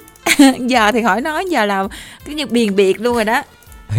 [0.59, 1.87] Giờ thì khỏi nói giờ là
[2.25, 3.43] cái như biền biệt luôn rồi đó.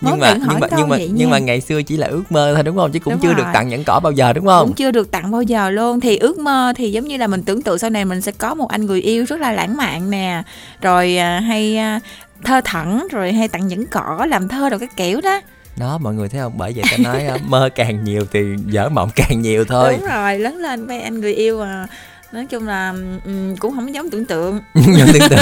[0.00, 2.62] Nhưng mà nhưng mà nhưng mà nhưng mà ngày xưa chỉ là ước mơ thôi
[2.62, 2.92] đúng không?
[2.92, 3.52] Chứ cũng Đúng chưa được rồi.
[3.54, 4.66] tặng nhẫn cỏ bao giờ đúng không?
[4.66, 6.00] Cũng chưa được tặng bao giờ luôn.
[6.00, 8.54] Thì ước mơ thì giống như là mình tưởng tượng sau này mình sẽ có
[8.54, 10.42] một anh người yêu rất là lãng mạn nè.
[10.80, 12.00] Rồi à, hay à,
[12.44, 15.40] thơ thẩn rồi hay tặng nhẫn cỏ làm thơ rồi cái kiểu đó.
[15.76, 16.52] Đó mọi người thấy không?
[16.56, 19.92] Bởi vậy ta nói á, mơ càng nhiều thì dở mộng càng nhiều thôi.
[20.00, 21.86] Đúng rồi lớn lên với anh người yêu à
[22.32, 24.60] nói chung là ừm, cũng không giống tưởng tượng.
[24.74, 25.36] Nhưng tương tự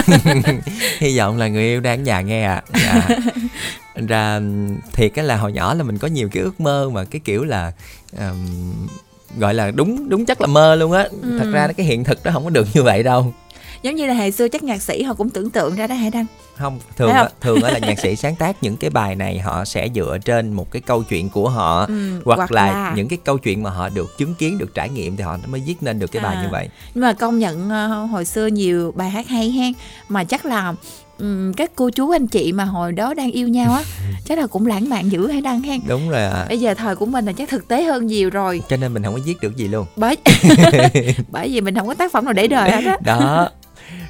[0.99, 3.09] hy vọng là người yêu đang ở nhà nghe à dạ.
[4.09, 4.41] ra
[4.93, 7.45] thiệt cái là hồi nhỏ là mình có nhiều cái ước mơ mà cái kiểu
[7.45, 7.73] là
[8.19, 8.87] ừm,
[9.39, 11.09] gọi là đúng đúng chắc là mơ luôn á.
[11.39, 11.51] Thật Ừ.
[11.53, 13.35] ra cái hiện thực nó không có được như vậy đâu
[13.83, 16.11] giống như là hồi xưa chắc nhạc sĩ họ cũng tưởng tượng ra đó hả
[16.13, 16.27] đăng?
[16.57, 17.27] Không thường không?
[17.41, 20.53] thường á là nhạc sĩ sáng tác những cái bài này họ sẽ dựa trên
[20.53, 23.63] một cái câu chuyện của họ Ừ, hoặc, hoặc là, là- những cái câu chuyện
[23.63, 26.23] mà họ được chứng kiến được trải nghiệm thì họ mới viết nên được cái
[26.23, 26.43] bài À.
[26.43, 26.69] như vậy.
[26.95, 29.73] nhưng mà công nhận ờ, hồi xưa nhiều bài hát hay hen
[30.09, 30.75] mà chắc là
[31.57, 33.83] các cô chú anh chị mà hồi đó đang yêu nhau á
[34.29, 35.81] chắc là cũng lãng mạn dữ hay đăng hen?
[35.89, 38.63] Đúng rồi bây giờ thời của mình là chắc thực tế hơn nhiều rồi.
[38.69, 39.87] Cho nên mình không có viết được gì luôn.
[39.97, 40.17] Bởi
[41.29, 42.97] bởi vì mình không có tác phẩm nào để đời hết á.
[43.05, 43.49] Đó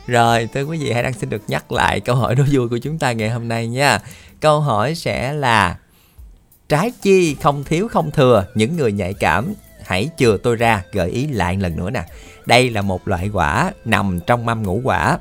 [0.09, 2.79] rồi thưa quý vị hãy đang xin được nhắc lại câu hỏi đố vui của
[2.79, 3.99] chúng ta ngày hôm nay nha.
[4.41, 5.77] Câu hỏi sẽ là
[6.69, 8.47] trái chi không thiếu không thừa?
[8.55, 9.55] Những người nhạy cảm
[9.87, 12.05] hãy chừa tôi ra gợi ý lại lần nữa nè.
[12.47, 15.19] Đây là một loại quả nằm trong mâm ngũ quả.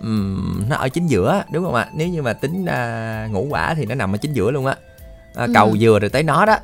[0.00, 1.88] Ừm, nó ở chính giữa đúng không ạ?
[1.94, 4.74] Nếu như mà tính à, ngũ quả thì nó nằm ở chính giữa luôn á.
[5.34, 5.52] À, Ừ.
[5.54, 6.56] cầu vừa rồi tới nó đó.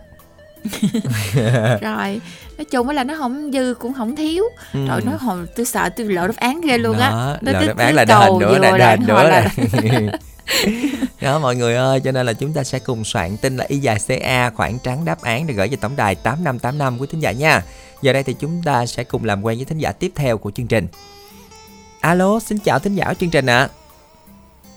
[1.80, 2.20] Rồi
[2.58, 4.44] nói chung là nó không dư cũng không thiếu.
[4.72, 4.86] Ừ.
[4.88, 7.10] rồi nói hồi tôi sợ tôi lộ đáp án ghê luôn á.
[7.60, 9.48] Cứ- đáp án là đền nữa là đền nữa là-
[11.20, 13.78] đó mọi người ơi cho nên là chúng ta sẽ cùng soạn tin là y
[13.78, 17.32] dài ca khoảng trắng đáp án để gửi về tổng đài 8585 của thính giả
[17.32, 17.62] nha.
[18.02, 20.50] Giờ đây thì chúng ta sẽ cùng làm quen với thính giả tiếp theo của
[20.50, 20.86] chương trình.
[22.00, 23.68] Alo xin chào thính giả chương trình ạ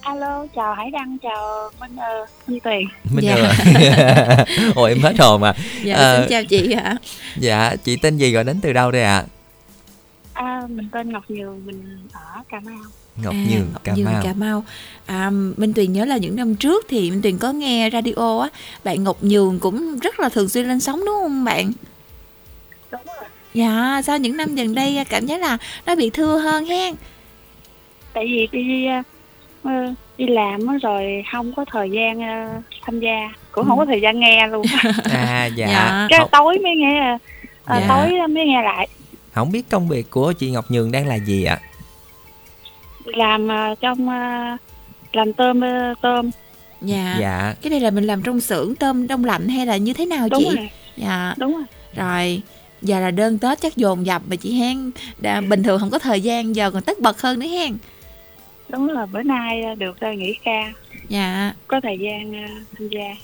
[0.09, 2.81] Alo, chào Hải Đăng, chào Minh ờ, Minh Tuyền.
[3.15, 3.53] Minh Dạ.
[3.81, 4.45] dạ.
[4.75, 5.53] ôi em hết hồn mà
[5.83, 6.17] Dạ, Ờ.
[6.21, 6.95] xin chào chị ạ.
[7.37, 9.23] dạ chị tên gì gọi đến từ đâu đây ạ
[10.33, 11.83] À, mình tên Ngọc Nhường, mình
[12.13, 12.75] ở Cà Mau.
[13.23, 14.63] ngọc À, nhường Ngọc cà Nhường, mau Cà Mau.
[15.05, 18.47] À, Minh Tuyền nhớ là những năm trước thì Minh Tuyền có nghe radio á,
[18.83, 21.71] bạn Ngọc Nhường cũng rất là thường xuyên lên sóng đúng không bạn?
[22.91, 23.29] Đúng rồi.
[23.53, 26.95] Dạ, sao những năm gần đây cảm giác là nó bị thưa hơn hen?
[28.13, 28.85] Tại vì đi
[29.63, 33.85] ờ, đi làm á rồi không có thời gian ờ, tham gia, cũng không có
[33.85, 34.65] thời gian nghe luôn.
[35.11, 36.07] à dạ, Dạ.
[36.09, 37.17] Cái Không, tối mới nghe,
[37.65, 37.85] ờ, Dạ.
[37.89, 38.87] tối mới nghe lại.
[39.33, 41.59] không biết công việc của chị ngọc nhường đang là gì ạ
[43.05, 44.57] Làm ờ, trong ờ,
[45.13, 46.29] làm tôm ờ, tôm.
[46.81, 47.15] Dạ.
[47.19, 50.05] dạ Cái này là mình làm trong xưởng tôm đông lạnh hay là như thế
[50.05, 50.55] nào Đúng chị?
[50.55, 51.33] rồi, Dạ.
[51.37, 51.63] đúng rồi.
[51.95, 52.41] Rồi,
[52.81, 54.91] giờ là đơn Tết chắc dồn dập mà chị hen.
[55.17, 57.77] Đã, bình thường không có thời gian giờ còn tất bật hơn nữa hen.
[58.69, 60.73] Đúng rồi, bữa nay ờ, được ờ, nghỉ ca,
[61.09, 61.53] Dạ.
[61.67, 63.15] có thời gian ờ, tham gia.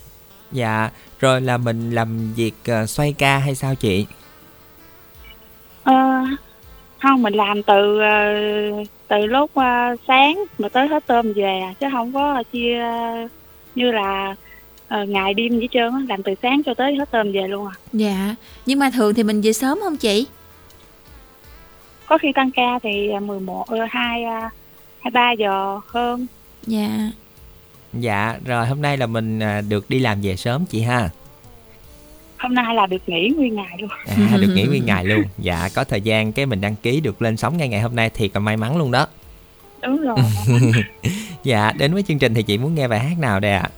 [0.52, 0.89] dạ
[1.20, 2.54] rồi là mình làm việc
[2.88, 4.06] xoay ca hay sao chị
[5.84, 5.93] Ờ,
[7.02, 8.00] không mình làm từ
[9.08, 9.52] từ lúc
[10.08, 12.84] sáng mà tới hết tôm về à, chứ không có chia
[13.76, 14.36] như là
[15.08, 17.74] ngày đêm gì trơn á làm từ sáng cho tới hết tôm về luôn à
[17.93, 18.36] Dạ.
[18.66, 20.28] Nhưng mà thường thì mình về sớm không chị?
[22.06, 23.78] có khi tăng ca thì ờ, 11 ờ,
[25.06, 26.28] hai ờ, hai ba giờ hơn.
[26.68, 27.12] Dạ.
[27.93, 31.10] dạ rồi hôm nay là mình à, được đi làm về sớm chị ha?
[32.38, 33.89] Hôm nay là được nghỉ nguyên ngày luôn.
[34.08, 35.24] À được nghỉ nguyên ngày luôn.
[35.38, 38.10] Dạ có thời gian cái mình đăng ký được lên sóng ngay ngày hôm nay
[38.10, 39.08] thiệt là may mắn luôn đó.
[39.82, 40.18] Đúng rồi.
[41.43, 43.70] Dạ đến với chương trình thì chị muốn nghe bài hát nào đây ạ?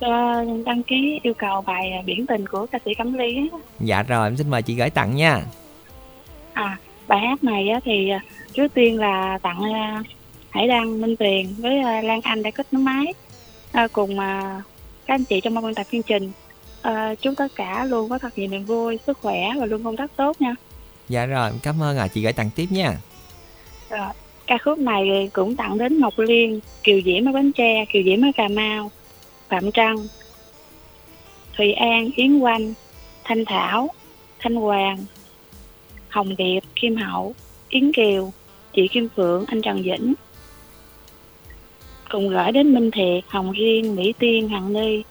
[0.00, 3.50] Ờ, đăng ký yêu cầu bài ờ, biển tình của ca sĩ Cẩm Ly
[3.80, 5.42] dạ rồi em xin mời chị gửi tặng nha.
[6.52, 8.20] À, bài hát này á, thì à,
[8.54, 10.02] trước tiên là tặng à,
[10.50, 13.14] Hải Đăng, Minh Tuyền với à, Lan Anh đã kết nối máy
[13.72, 14.62] à, cùng à,
[15.06, 16.32] các anh chị trong ban biên tập chương trình.
[16.82, 19.96] À, chúc tất cả luôn có thật nhiều niềm vui, sức khỏe và luôn công
[19.96, 20.54] tác tốt nha.
[21.08, 22.96] dạ rồi cảm ơn ạ chị gửi tặng tiếp nha
[23.90, 24.08] Rồi,
[24.46, 28.24] ca khúc này cũng tặng đến Ngọc Liên, Kiều Diễm ở Bến Tre, Kiều Diễm
[28.24, 28.90] ở Cà Mau,
[29.48, 29.96] Phạm Trăng,
[31.56, 32.74] Thùy An, Yến Oanh,
[33.24, 33.88] Thanh Thảo,
[34.38, 34.96] Thanh Hoàng,
[36.08, 37.34] Hồng Điệp, Kim Hậu,
[37.68, 38.32] Yến Kiều,
[38.74, 40.14] chị Kim Phượng, anh Trần Vĩnh.
[42.10, 45.02] Cùng gửi đến Minh Thiệt, Hồng Riêng, Mỹ Tiên, Hằng Ni.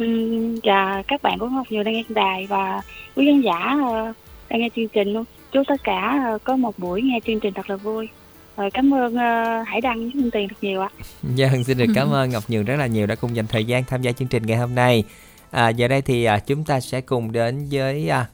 [0.00, 2.82] Uhm, và các bạn của Ngọc Nhiều đang nghe đài và
[3.16, 4.12] quý khán giả ờ,
[4.48, 7.54] đang nghe chương trình luôn chúc tất cả ờ, có một buổi nghe chương trình
[7.54, 8.08] thật là vui
[8.56, 10.88] rồi cảm ơn uh, Hải Đăng với Minh Tiền thật nhiều ạ
[11.34, 13.64] dạ, Vâng, xin được cảm ơn Ngọc Nhường rất là nhiều đã cùng dành thời
[13.64, 15.04] gian tham gia chương trình ngày hôm nay.
[15.50, 18.26] À, giờ đây thì à, chúng ta sẽ cùng đến với à,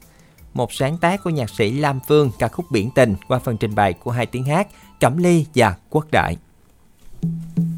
[0.57, 3.75] một sáng tác của nhạc sĩ Lam Phương ca khúc Biển Tình qua phần trình
[3.75, 4.67] bày của hai tiếng hát
[4.99, 6.37] Cẩm Ly và Quốc Đại.
[7.23, 7.76] nằm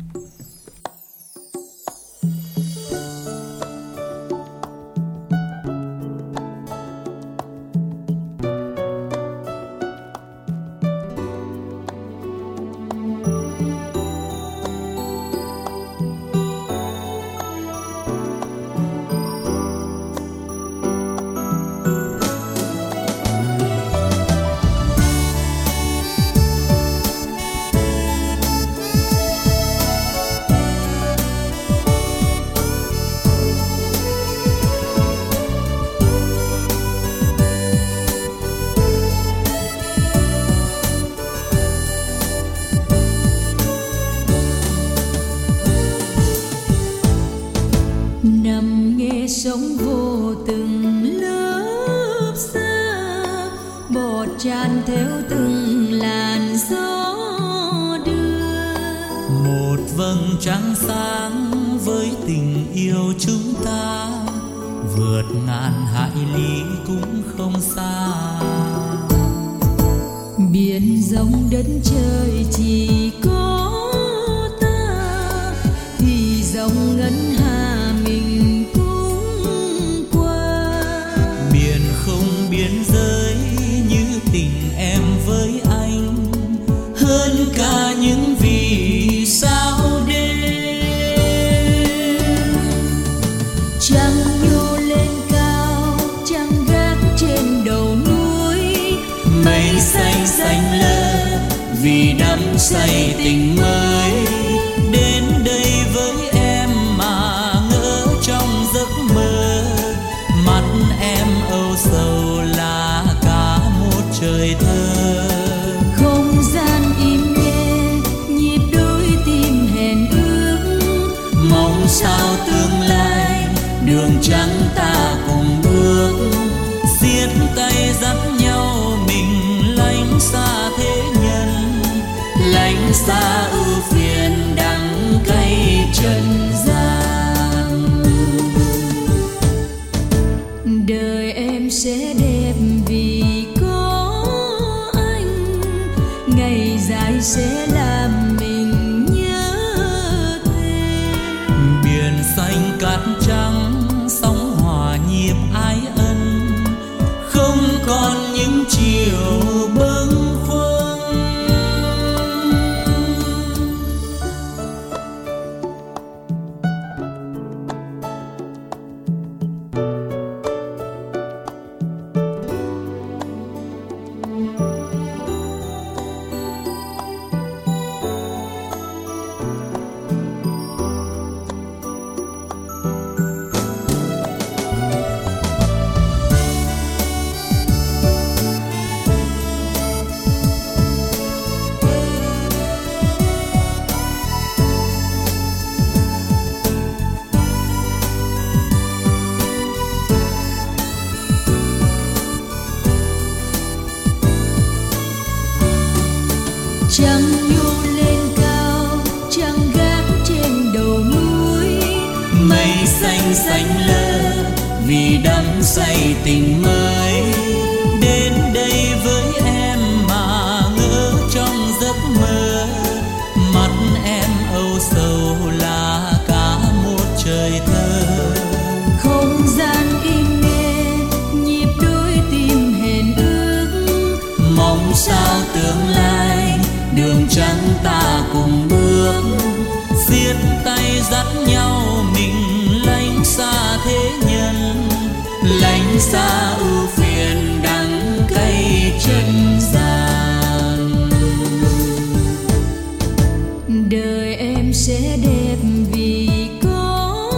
[253.90, 255.58] đời em sẽ đẹp
[255.92, 256.30] vì
[256.64, 257.32] có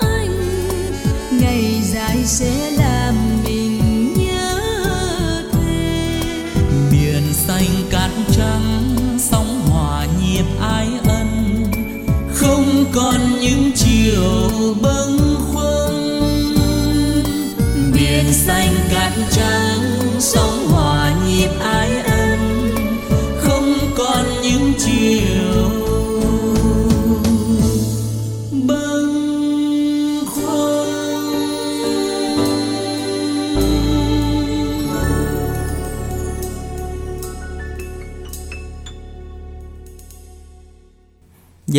[0.00, 0.30] anh.
[1.40, 3.14] Ngày dài sẽ làm
[3.44, 4.60] mình nhớ
[5.52, 6.22] thêm.
[6.92, 11.64] Biển xanh cát trắng, sóng hòa nhịp ái ân.
[12.34, 14.50] Không còn những chiều
[14.82, 16.54] bâng khuâng.
[17.94, 19.59] Biển xanh cát trắng.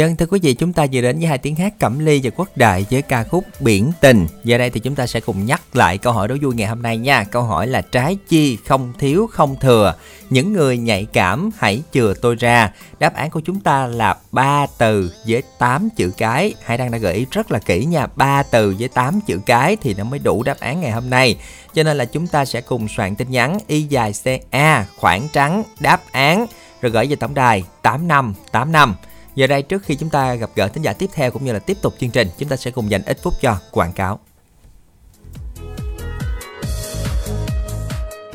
[0.01, 2.29] Dân thưa quý vị, chúng ta vừa đến với hai tiếng hát Cẩm Ly và
[2.35, 4.27] Quốc Đại với ca khúc Biển Tình.
[4.43, 6.81] Giờ đây thì chúng ta sẽ cùng nhắc lại câu hỏi đố vui ngày hôm
[6.81, 7.23] nay nha.
[7.23, 9.95] Câu hỏi là trái chi không thiếu không thừa.
[10.29, 12.71] Những người nhạy cảm hãy chừa tôi ra.
[12.99, 16.53] Đáp án của chúng ta là ba từ với 8 chữ cái.
[16.63, 18.07] Hải Đăng đã gợi ý rất là kỹ nha.
[18.15, 21.37] ba từ với 8 chữ cái thì nó mới đủ đáp án ngày hôm nay.
[21.73, 25.63] Cho nên là chúng ta sẽ cùng soạn tin nhắn y dài CA khoảng trắng
[25.79, 26.45] đáp án
[26.81, 28.95] rồi gửi về tổng đài 8585.
[29.35, 31.59] Giờ đây trước khi chúng ta gặp gỡ thính giả tiếp theo cũng như là
[31.59, 34.19] tiếp tục chương trình, chúng ta sẽ cùng dành ít phút cho quảng cáo.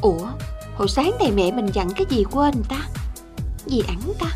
[0.01, 0.26] Ủa,
[0.76, 2.78] hồi sáng này mẹ mình dặn cái gì quên ta?
[3.66, 4.26] Gì ẵn ta?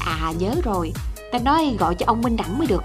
[0.00, 0.92] À nhớ rồi,
[1.32, 2.82] ta nói gọi cho ông Minh Đẳng mới được.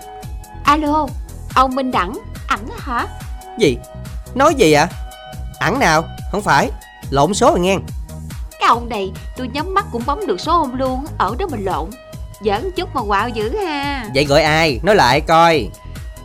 [0.64, 1.08] Alo,
[1.56, 3.08] ông Minh Đẳng, ẵn á hả?
[3.60, 3.78] Gì?
[4.36, 4.88] Nói gì ạ?
[5.60, 6.04] Ẵn nào?
[6.32, 6.72] Không phải
[7.10, 7.78] Lộn số rồi nghe
[8.60, 11.66] Cái ông này, tôi nhắm mắt cũng bấm được số ông luôn, ở đó mình
[11.66, 11.90] lộn.
[12.46, 14.06] Giỡn chút mà quạo dữ ha.
[14.16, 14.80] Vậy gọi ai?
[14.84, 15.70] Nói lại coi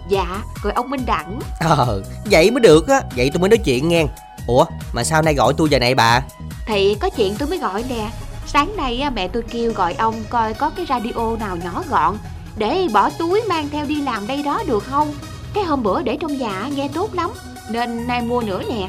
[0.08, 1.38] Dạ, gọi ông Minh Đẳng.
[1.60, 4.04] Ờ Vậy mới được á Vậy tôi mới nói chuyện nghe
[4.46, 6.22] Ủa mà sao nay gọi tôi giờ này bà
[6.66, 8.10] Thì có chuyện tôi mới gọi nè.
[8.46, 12.16] Sáng nay á, mẹ tôi kêu gọi ông coi có cái radio nào nhỏ gọn
[12.56, 15.14] để bỏ túi mang theo đi làm đây đó được không?
[15.54, 17.30] Cái hôm bữa để trong nhà nghe tốt lắm
[17.70, 18.88] nên nay mua nữa nè.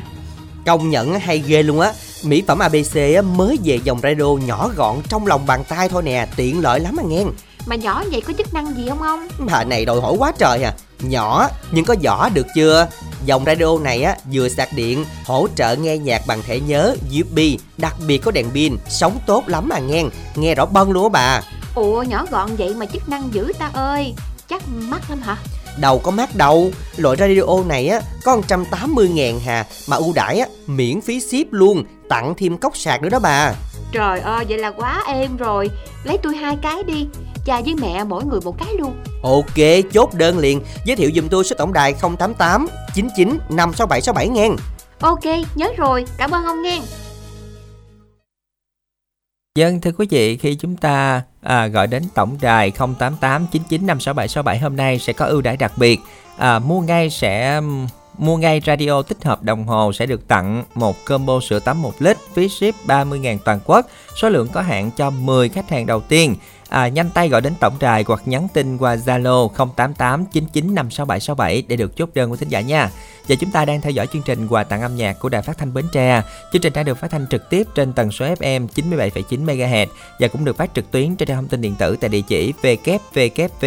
[0.68, 1.94] Công nhận hay ghê luôn á.
[2.24, 6.28] Mỹ phẩm ABC mới về dòng radio nhỏ gọn trong lòng bàn tay thôi nè
[6.36, 7.24] Tiện lợi lắm à nghe.
[7.66, 9.28] Mà nhỏ vậy có chức năng gì không ông?
[9.40, 10.74] Bà này đòi hỏi quá trời à.
[11.00, 12.88] Nhỏ nhưng có vỏ được chưa?
[13.26, 17.40] Dòng radio này á vừa sạc điện Hỗ trợ nghe nhạc bằng thẻ nhớ USB
[17.78, 20.04] Đặc biệt có đèn pin Sống tốt lắm à nghe.
[20.36, 21.42] Nghe rõ bân luôn á bà.
[21.76, 24.14] Ủa nhỏ gọn vậy mà chức năng dữ ta ơi.
[24.50, 25.38] Chắc mắc lắm hả?
[25.82, 30.40] Đâu có mát đâu Loại radio này á có 180 ngàn hà Mà ưu đãi
[30.40, 33.54] á miễn phí ship luôn Tặng thêm cốc sạc nữa đó bà
[33.92, 35.70] Trời ơi vậy là quá êm rồi
[36.04, 37.08] Lấy tôi hai cái đi
[37.46, 40.62] Cha với mẹ mỗi người một cái luôn Ok, chốt đơn liền.
[40.86, 44.50] Giới thiệu dùm tôi số tổng đài 088 99 56767 nghe.
[45.00, 45.24] Ok,
[45.56, 46.82] nhớ rồi, cảm ơn ông nghe.
[49.58, 54.60] Dân thưa quý vị, khi chúng ta à, gọi đến tổng đài 088 99 56767
[54.60, 56.00] hôm nay sẽ có ưu đãi đặc biệt.
[56.38, 57.62] À, mua ngay sẽ
[58.18, 61.94] mua ngay radio tích hợp đồng hồ sẽ được tặng một combo sữa tắm 1
[62.00, 63.86] lít phí ship 30.000 toàn quốc.
[64.16, 66.36] Số lượng có hạn cho 10 khách hàng đầu tiên.
[66.70, 71.64] À, nhanh tay gọi đến tổng đài hoặc nhắn tin qua Zalo 088 99 56767
[71.68, 72.90] để được chốt đơn của thính giả nha.
[73.28, 75.58] Và chúng ta đang theo dõi chương trình quà tặng âm nhạc của Đài Phát
[75.58, 76.22] thanh Bến Tre.
[76.54, 79.88] Chương trình đang được phát thanh trực tiếp trên tần số FM 97,9 MHz
[80.20, 82.54] và cũng được phát trực tuyến trên trang thông tin điện tử tại địa chỉ
[82.62, 83.64] www.thbt.vn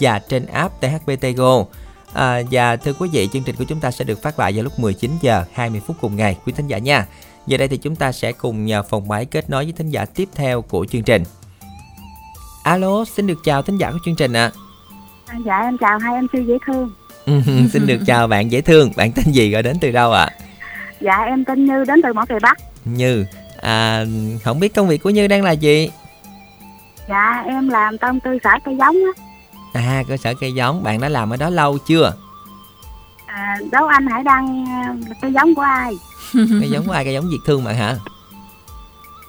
[0.00, 1.64] và trên app THBT Go.
[2.12, 4.64] À, và thưa quý vị, chương trình của chúng ta sẽ được phát lại vào
[4.64, 7.06] lúc 19 giờ 20 phút cùng ngày quý thính giả nha.
[7.46, 10.04] Giờ đây thì chúng ta sẽ cùng nhờ phòng máy kết nối với thính giả
[10.04, 11.22] tiếp theo của chương trình.
[12.64, 14.50] Alo, xin được chào thính giả của chương trình ạ.
[15.26, 16.90] À, dạ em chào hai MC dễ thương.
[17.72, 18.92] xin được chào bạn dễ thương.
[18.96, 20.28] Bạn tên gì gọi đến từ đâu ạ?
[21.00, 22.58] Dạ em tên Như đến từ Mỏ Cày Bắc.
[22.84, 23.24] Như,
[23.62, 24.04] à,
[24.44, 25.90] không biết công việc của Như đang là gì?
[27.08, 29.22] Dạ em làm tâm tư sở cây giống á.
[29.72, 32.14] À, cơ sở cây giống, bạn đã làm ở đó lâu chưa?
[33.26, 35.92] À, đố anh hãy đăng à, cây giống của ai?
[36.32, 37.04] Cây giống ai?
[37.04, 37.96] Cây giống Việt Thương bạn hả?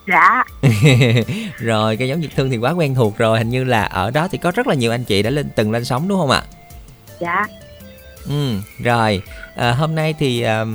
[0.07, 0.43] Dạ
[1.59, 4.27] rồi cây giống Việt Thương thì quá quen thuộc rồi Hình như là ở đó
[4.31, 6.43] thì có rất là nhiều anh chị đã lên từng lên sóng đúng không ạ?
[7.19, 7.45] Dạ
[8.29, 9.21] Ừ, rồi
[9.55, 10.65] à, hôm nay thì à,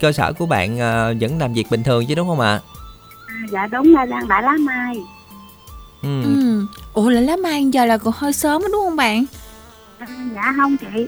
[0.00, 2.60] cơ sở của bạn à, vẫn làm việc bình thường chứ đúng không ạ?
[3.28, 4.96] à, Dạ đúng là đang đại lá mai
[6.02, 6.22] Ừ.
[6.22, 6.66] Ừ.
[6.92, 9.24] Ủa là lá mai giờ là còn hơi sớm đó, đúng không bạn?
[9.98, 11.06] à, Dạ không chị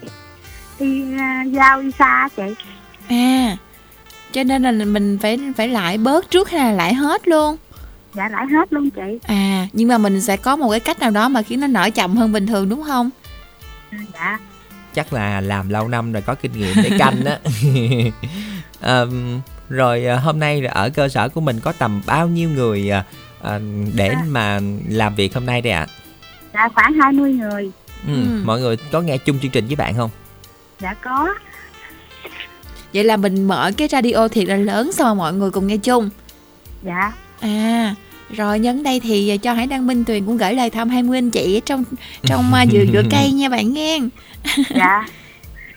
[0.80, 2.42] Đi à, giao đi xa chị
[3.08, 3.56] À,
[4.36, 7.56] cho nên là mình phải phải lại bớt trước hay là lại hết luôn?
[8.14, 11.10] Dạ lại hết luôn chị À, nhưng mà mình sẽ có một cái cách nào
[11.10, 13.10] đó mà khiến nó nở chậm hơn bình thường đúng không?
[13.90, 14.38] à, Dạ
[14.94, 17.38] Chắc là làm lâu năm rồi có kinh nghiệm để canh á.
[18.80, 19.02] à,
[19.68, 23.04] rồi à, hôm nay ở cơ sở của mình có tầm bao nhiêu người à,
[23.42, 23.58] à,
[23.94, 24.22] để À.
[24.28, 25.86] mà làm việc hôm nay đây ạ?
[26.54, 27.70] Dạ khoảng 20 người
[28.06, 28.40] Ừ, Ừ.
[28.44, 30.10] Mọi người có nghe chung chương trình với bạn không?
[30.80, 31.34] Dạ có
[32.96, 35.76] Vậy là mình mở cái radio thiệt là lớn xong rồi mọi người cùng nghe
[35.76, 36.10] chung.
[36.82, 37.94] Dạ À,
[38.30, 41.30] rồi nhân đây thì cho Hải Đăng Minh Tuyền cũng gửi lời thăm 20 anh
[41.30, 41.84] chị trong
[42.22, 43.98] trong uh, dừa dừa cây nha bạn nghe.
[44.74, 45.06] Dạ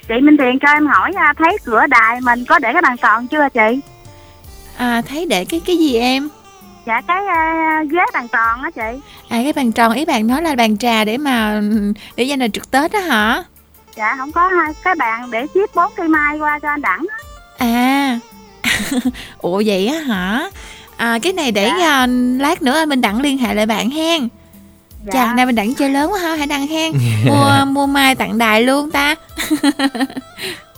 [0.08, 2.98] Chị Minh Tiền cho em hỏi à, thấy cửa đài mình có để cái bàn
[2.98, 3.80] tròn chưa chị?
[4.78, 6.30] À thấy để cái cái gì em?
[6.88, 9.00] Dạ cái à, ghế bàn tròn á chị
[9.30, 11.62] À cái bàn tròn ý bạn nói là bàn trà để mà
[12.16, 13.44] để dành là trực Tết đó hả?
[14.00, 17.06] Dạ không có hai cái bàn để ship bốn cây mai qua cho anh Đẳng
[17.10, 17.18] á.
[17.58, 18.20] À.
[19.38, 20.50] Ủa vậy á hả?
[20.98, 22.08] À cái này để à,
[22.40, 24.28] lát nữa anh Minh Đặng liên hệ lại bạn hen.
[25.06, 25.12] Dạ.
[25.14, 26.94] Chà, nay mình đặng chơi lớn quá ha, hãy đăng hen.
[27.26, 29.16] mua mua mai tặng đài luôn ta.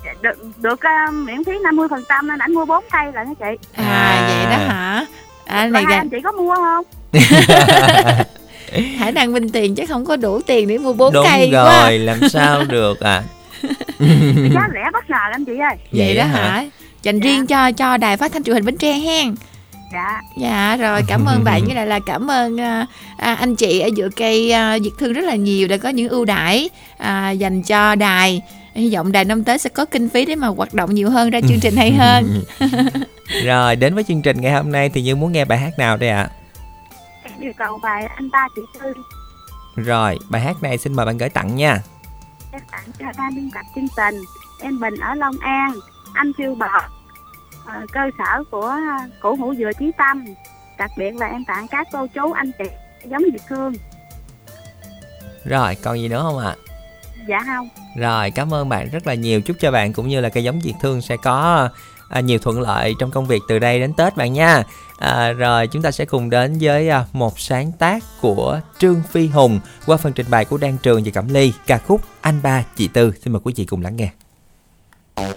[0.05, 3.67] Dạ, được, được à, miễn phí 50% nên ảnh mua bốn cây là đó chị
[3.73, 5.05] À, vậy đó hả?
[5.45, 6.85] À này hai gà, anh chị có mua không?
[8.97, 11.65] Hải đăng Minh tiền chắc không có đủ tiền để mua bốn Đúng cây rồi,
[11.65, 11.91] quá.
[11.91, 13.23] làm sao được à?
[14.53, 16.65] Giá rẻ bất ngờ lắm chị ơi Vậy đó hả?
[17.03, 19.35] Dành riêng cho cho đài phát thanh truyền hình Bến Tre hen.
[19.93, 22.85] Dạ Dạ rồi cảm ơn bạn với lại là cảm ơn à,
[23.17, 26.09] à, anh chị ở giữa cây à, Việt Thương rất là nhiều đã có những
[26.09, 28.41] ưu đãi à, dành cho đài.
[28.75, 31.29] Hy vọng đài năm Tết sẽ có kinh phí để mà hoạt động nhiều hơn
[31.29, 32.43] ra chương trình hay hơn.
[33.45, 35.97] Rồi, đến với chương trình ngày hôm nay thì Như muốn nghe bài hát nào
[35.97, 36.29] đây ạ?
[36.29, 36.40] Em
[37.39, 38.93] yêu cầu bài anh ta chị Tư
[39.75, 41.79] Rồi, bài hát này xin mời bạn gửi tặng nha.
[42.51, 44.21] Em tặng cho ban biên tập chương trình
[44.61, 45.71] Em Bình ở Long An
[46.13, 46.83] Anh Phiêu Bọt
[47.65, 48.75] ờ, Cơ sở của
[49.21, 50.25] cổ hữu dừa Chí Tâm
[50.77, 52.65] Đặc biệt là em tặng các cô chú anh chị
[53.05, 53.73] giống Việt Thương
[55.45, 56.55] Rồi, còn gì nữa không ạ?
[57.27, 59.41] Dạ không Rồi, cảm ơn bạn rất là nhiều.
[59.41, 61.69] Chúc cho bạn cũng như là cây giống Việt Thương sẽ có
[62.09, 64.63] à, nhiều thuận lợi trong công việc từ đây đến Tết bạn nha.
[65.01, 69.27] À, rồi chúng ta sẽ cùng đến với à, một sáng tác của Trương Phi
[69.27, 72.63] Hùng qua phần trình bày của Đan Trường và Cẩm Ly ca khúc Anh Ba
[72.75, 73.13] Chị Tư.
[73.23, 74.11] Xin mời quý vị cùng lắng nghe.
[75.15, 75.31] Anh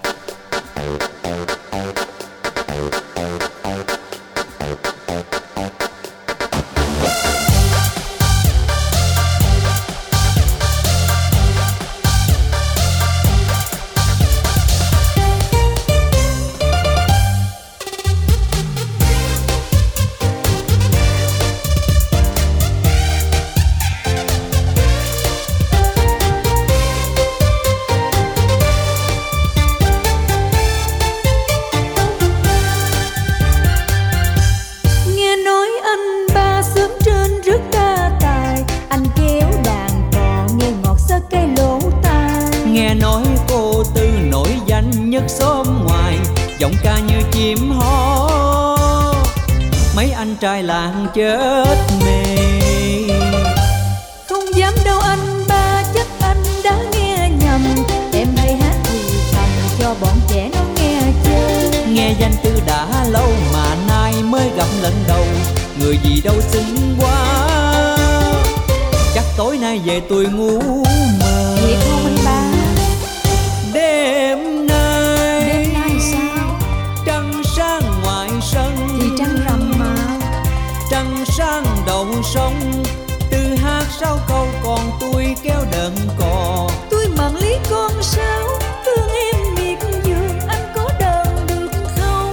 [83.34, 86.70] từ hát sao câu còn tôi kéo đờn cò.
[86.90, 88.48] Tôi mặn lý con sao
[88.84, 92.32] Thương em miệt vườn Anh có đờn được không?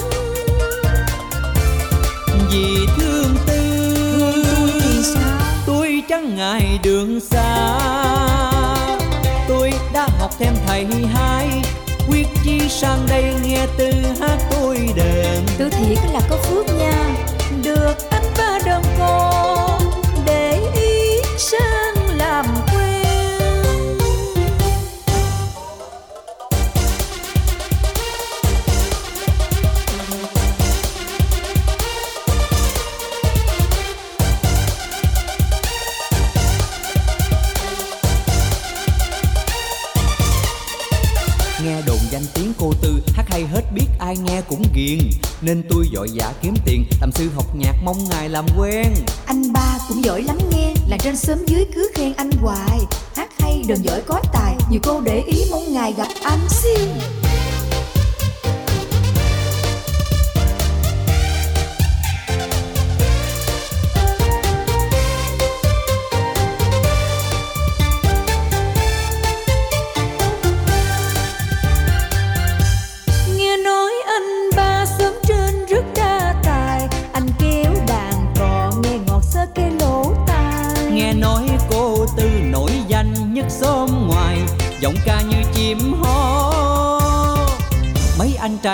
[2.52, 3.94] Vì thương tư
[5.66, 7.80] Tôi chẳng ngại đường xa.
[9.48, 11.48] Tôi đã học thêm thầy hai
[12.08, 13.92] quyết chi sang đây nghe từ
[14.22, 15.46] hát tôi đờn.
[15.60, 17.06] Tôi thiệt là có phước nha
[17.64, 19.61] Được anh ba đờn con
[42.72, 45.00] danh tư hát hay hết biết ai nghe cũng ghiền.
[45.42, 48.94] Nên tôi vội vã kiếm tiền, làm sư học nhạc mong ngài làm quen.
[49.26, 52.80] Anh ba cũng giỏi lắm nghe, Là trên sớm dưới cứ khen anh hoài.
[53.16, 56.90] Hát hay đờn giỏi có tài, Nhiều cô để ý mong ngài gặp anh xin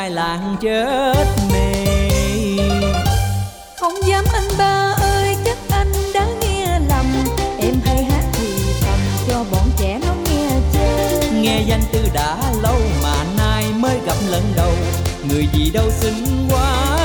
[0.07, 1.85] trai làng chết mê.
[3.79, 7.05] Không dám anh ba ơi chắc anh đã nghe lầm.
[7.59, 8.47] Em hay hát thì
[8.81, 13.99] thầm cho bọn trẻ nó nghe chơi nghe danh từ đã lâu mà nay mới
[14.05, 14.71] gặp lần đầu.
[15.29, 16.97] Người gì đâu xinh quá.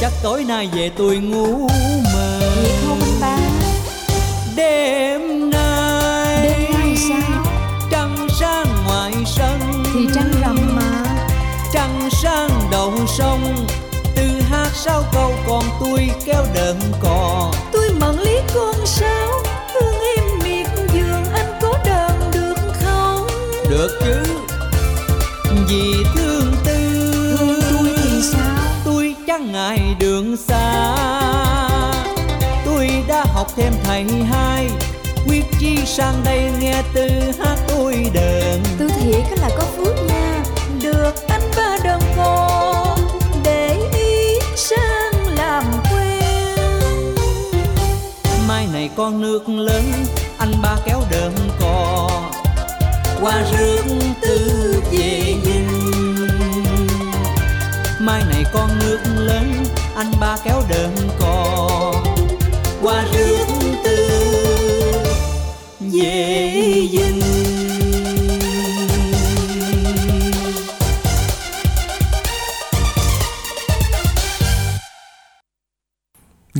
[0.00, 1.68] Chắc tối nay về tôi ngủ
[2.14, 2.40] mơ.
[2.86, 3.38] Không anh ba?
[4.56, 7.44] Đêm nay Đêm nay sao?
[7.90, 9.58] trăng sáng ngoài sân.
[9.94, 10.81] Thì trăng rằm mà
[12.22, 13.66] sáng đầu sông.
[14.16, 17.52] Từ hát sao câu còn tôi kéo đờn cò.
[17.72, 19.28] Tôi mận lý con sao?
[19.74, 22.54] Thương em miệt vườn anh có đờn được
[22.84, 23.26] không?
[23.70, 24.22] Được chứ.
[25.68, 26.78] Vì thương tư.
[27.38, 28.56] Thương tôi thì sao?
[28.84, 30.96] Tôi chẳng ngại đường xa.
[32.64, 34.70] Tôi đã học thêm thầy hai.
[35.26, 37.08] Quyết chi sang đây nghe từ
[37.38, 38.60] hát tôi đờn.
[38.78, 40.11] Tôi thiệt là có phước nha
[48.96, 49.82] con nước lớn,
[50.38, 52.10] anh ba kéo đờn cò
[53.20, 53.82] qua rước
[54.20, 55.66] tư về nhìn.
[58.00, 59.52] mai này con nước lớn,
[59.96, 60.90] anh ba kéo đờn
[61.20, 61.68] cò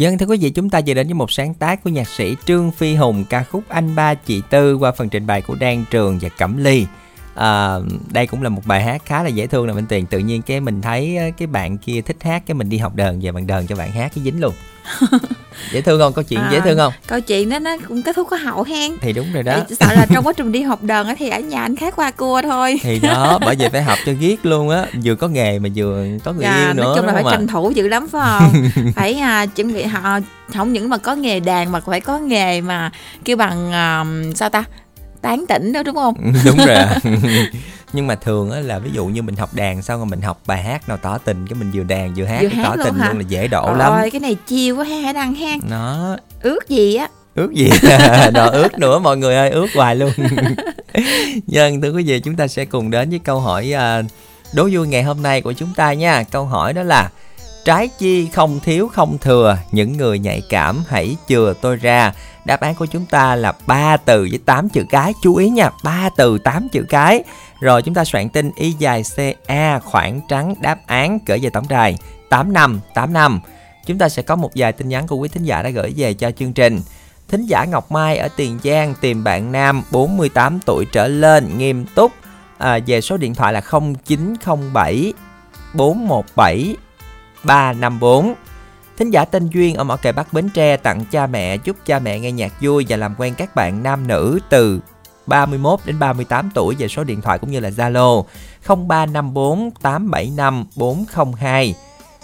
[0.02, 2.36] Dân thưa quý vị, chúng ta vừa đến với một sáng tác của nhạc sĩ
[2.44, 5.84] Trương Phi Hùng ca khúc Anh Ba Chị Tư qua phần trình bày của Đan
[5.90, 6.86] Trường và Cẩm Ly.
[7.34, 7.74] À,
[8.12, 10.42] đây cũng là một bài hát khá là dễ thương nè Minh Tiền Tự nhiên
[10.42, 13.46] cái mình thấy cái bạn kia thích hát Cái mình đi học đờn về bạn
[13.46, 14.54] đờn cho bạn hát cái dính luôn.
[15.72, 16.12] Dễ thương không?
[16.12, 16.48] Câu chuyện À.
[16.52, 16.92] dễ thương không?
[17.06, 18.92] câu chuyện đó nó cũng kết thúc có hậu hen.
[19.00, 19.56] Thì đúng rồi đó.
[19.68, 21.96] Thì sợ là trong quá trình đi học đờn á thì ở nhà anh khác
[21.96, 22.80] qua cua thôi.
[22.82, 24.86] Thì đó, bởi vì phải học cho ghét luôn á.
[25.04, 27.46] Vừa có nghề mà vừa có người Dạ, yêu nữa nói chung là phải tranh
[27.46, 28.52] thủ dữ lắm phải không?
[28.96, 30.18] Phải à, chuẩn bị họ
[30.54, 32.90] không những mà có nghề đàn mà phải có nghề mà
[33.24, 34.04] kêu bằng à,
[34.34, 34.64] sao ta
[35.22, 36.14] tán tỉnh đó đúng không?
[36.44, 36.76] Đúng rồi
[37.92, 40.40] nhưng mà thường á là ví dụ như mình học đàn xong rồi mình học
[40.46, 42.84] bài hát nào tỏ tình cái mình vừa đàn vừa hát Vừa hát tỏ luôn
[42.86, 43.08] tình hả?
[43.08, 44.10] luôn là dễ đổ Trời lắm.
[44.12, 47.08] cái này chiêu quá ha hả đăng ha nó ước gì á.
[47.34, 47.70] Ước gì?
[48.32, 50.12] Đò ước nữa mọi người ơi ước hoài luôn.
[51.46, 54.02] Dân thưa quý vị chúng ta sẽ cùng đến với câu hỏi à,
[54.54, 56.22] đố vui ngày hôm nay của chúng ta nha.
[56.30, 57.10] Câu hỏi đó là
[57.64, 62.12] trái chi không thiếu không thừa những người nhạy cảm hãy chừa tôi ra
[62.44, 65.12] đáp án của chúng ta là ba từ với 8 chữ cái.
[65.22, 67.24] Chú ý nha ba từ 8 chữ cái.
[67.60, 69.02] Rồi chúng ta soạn tin y dài
[69.46, 70.54] ca khoảng trắng.
[70.60, 71.96] Đáp án gửi về tổng đài.
[72.30, 73.40] 8585
[73.86, 76.14] chúng ta sẽ có một vài tin nhắn của quý thính giả đã gửi về
[76.14, 76.80] cho chương trình.
[77.28, 81.86] Thính giả Ngọc Mai ở Tiền Giang tìm bạn nam 48 tuổi trở lên nghiêm
[81.94, 82.12] túc.
[82.58, 83.62] À, về số điện thoại là
[84.04, 85.12] 0907
[85.74, 86.76] 417
[87.44, 88.34] 354.
[89.02, 91.98] Thính giả tên Duyên ở Mỏ Cày Bắc Bến Tre tặng cha mẹ chúc cha
[91.98, 94.80] mẹ nghe nhạc vui và làm quen các bạn nam nữ từ
[95.26, 98.24] 31 đến 38 tuổi về số điện thoại cũng như là Zalo
[98.66, 101.74] 0354 875 402.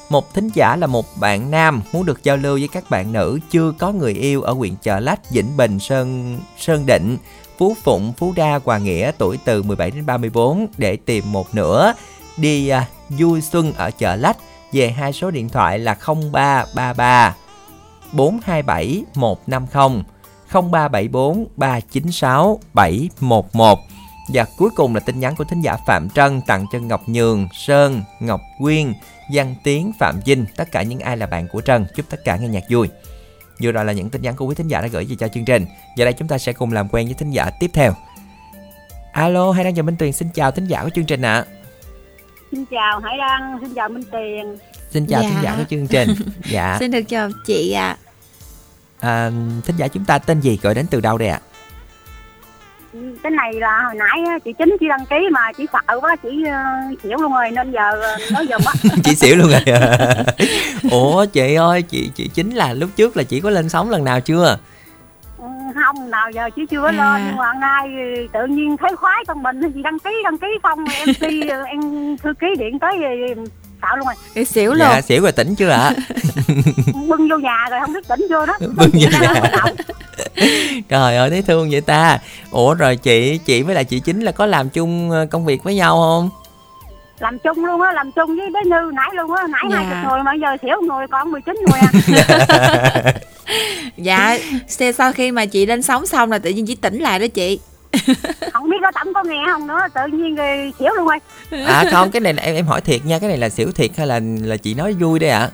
[0.09, 3.39] Một thính giả là một bạn nam muốn được giao lưu với các bạn nữ
[3.51, 7.16] chưa có người yêu ở huyện Chợ Lách, Vĩnh Bình, Sơn Sơn Định,
[7.59, 11.93] Phú Phụng, Phú Đa, Hòa Nghĩa tuổi từ 17 đến 34 để tìm một nửa
[12.37, 14.37] đi à, vui xuân ở Chợ Lách
[14.73, 17.37] về hai số điện thoại là 0333
[18.12, 20.03] 427 150
[20.51, 23.79] 0374 396 711
[24.29, 27.49] và cuối cùng là tin nhắn của thính giả Phạm Trân tặng cho Ngọc Nhường,
[27.53, 28.93] Sơn, Ngọc Quyên,
[29.33, 31.87] Văn Tiến, Phạm Vinh, tất cả những ai là bạn của Trân.
[31.97, 32.89] Chúc tất cả nghe nhạc vui.
[33.62, 35.45] Vừa rồi là những tin nhắn của quý thính giả đã gửi về cho chương
[35.45, 35.66] trình.
[35.97, 37.95] Giờ đây chúng ta sẽ cùng làm quen với thính giả tiếp theo.
[39.12, 41.45] Alo, hai đang chào Minh Tuyền xin chào thính giả của chương trình ạ.
[42.51, 44.57] Xin chào Hải Đăng, xin chào Minh Tiền.
[44.91, 45.29] Xin chào Dạ.
[45.29, 46.09] thính giả của chương trình.
[46.51, 46.77] Dạ.
[46.81, 47.97] Xin được chào chị ạ.
[49.01, 49.31] À,
[49.65, 51.41] thính giả chúng ta tên gì gọi đến từ đâu đây ạ?
[53.23, 56.17] Cái này là hồi nãy á, chị chính chị đăng ký mà chị sợ quá
[56.23, 58.73] chị uh, xỉu luôn rồi nên giờ ờ, nói giùm á.
[59.05, 59.61] chị xỉu luôn rồi
[60.91, 64.05] ủa chị ơi chị chị chính là lúc trước là chị có lên sóng lần
[64.05, 64.59] nào chưa
[65.87, 66.93] không nào giờ chị chưa có À.
[67.18, 67.89] lên nhưng mà nay
[68.33, 71.81] tự nhiên thấy khoái trong mình thì đăng ký đăng ký xong MC ờ, em
[72.22, 73.35] thư ký điện tới thì
[73.83, 74.79] sợ luôn rồi Cái xỉu luôn.
[74.81, 75.91] dạ xỉu rồi tỉnh chưa ạ
[77.09, 79.35] bưng vô nhà rồi không biết tỉnh vô đó Bưng vô nhà.
[80.89, 82.18] trời ơi thấy thương vậy ta
[82.51, 85.62] ủa rồi chị chị với lại chị chính là có làm chung ờ, công việc
[85.62, 86.31] với nhau không
[87.21, 89.77] làm chung luôn á làm chung với bé như nãy luôn á nãy Dạ.
[89.77, 93.12] hai chục người mà giờ xỉu người còn 19 người à
[93.97, 94.39] Dạ,
[94.69, 97.27] xe sau khi mà chị lên sóng xong là tự nhiên chị tỉnh lại đó
[97.35, 97.61] chị.
[98.53, 101.19] không biết có tẩm có nghe không nữa tự nhiên rồi xỉu luôn rồi
[101.66, 103.91] à không cái này là em em hỏi thiệt nha cái này là xỉu thiệt
[103.97, 105.49] hay là là chị nói vui đây ạ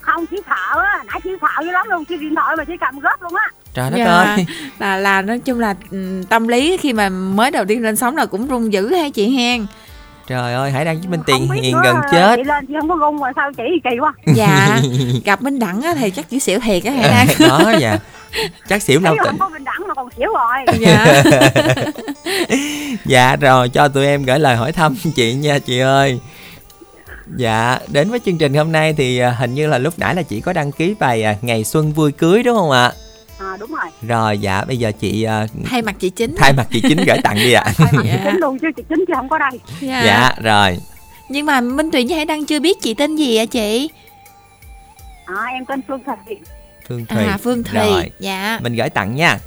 [0.00, 2.72] không chỉ sợ á nãy chỉ sợ dữ lắm luôn chỉ điện thoại mà chỉ
[2.80, 4.46] cầm gấp luôn á trời đất Dạ, ơi
[4.78, 8.16] là là nói chung là ừ, tâm lý khi mà mới đầu tiên lên sóng
[8.16, 9.66] là cũng run dữ ha chị hen.
[10.26, 12.36] Trời ơi hãy đăng với minh tiền hiền gần chết.
[12.36, 14.12] chị lên chị không có gung mà sao chỉ kỳ quá.
[14.34, 14.80] Dạ,
[15.24, 17.26] gặp Minh Đẳng á thì chắc chỉ xỉu thiệt á hả Đăng.
[17.48, 17.98] đó dạ.
[18.68, 20.78] Chắc xỉu lâu thấy tỉnh không có bình đẳng mà còn xỉu rồi.
[20.78, 21.22] Dạ.
[23.04, 26.20] dạ rồi cho tụi em gửi lời hỏi thăm chị nha chị ơi.
[27.36, 30.22] Dạ đến với chương trình hôm nay thì à, hình như là lúc nãy là
[30.22, 32.92] chị có đăng ký bài à, ngày xuân vui cưới đúng không ạ
[33.42, 36.34] à đúng rồi rồi dạ bây giờ chị à, Thay mặt chị chính.
[36.38, 38.20] thay mặt chị chính gửi tặng đi ạ thay mặt chị Dạ.
[38.24, 40.02] chính luôn chứ chị chính chị không có đây Dạ.
[40.06, 40.78] dạ rồi
[41.28, 43.90] Nhưng mà Minh Tuyền với Hải Đăng chưa biết chị tên gì hả chị?
[45.26, 46.36] à, em tên Phương Thùy
[46.88, 47.74] Phương Thùy À Phương Thùy.
[47.80, 48.58] rồi Dạ.
[48.62, 49.38] mình gửi tặng nha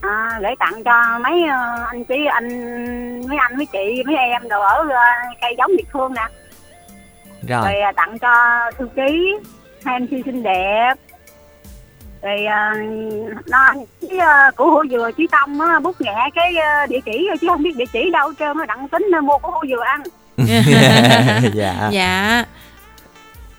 [0.00, 2.48] à, gửi tặng cho mấy ờ, anh chị anh
[3.28, 4.84] mấy anh mấy chị mấy em đồ ở
[5.40, 6.22] cây giống Việt Phương nè
[7.48, 8.30] rồi rồi à, tặng cho
[8.78, 9.34] thư ký
[9.84, 10.94] hai MC xinh đẹp
[12.22, 16.86] rồi uh, nó với uh, của hủ dừa chí tâm á bút nhẹ cái ờ,
[16.86, 19.50] địa chỉ rồi chứ không biết địa chỉ đâu trơn á đặng tính mua của
[19.50, 20.02] hủ dừa ăn
[21.54, 22.44] dạ Dạ.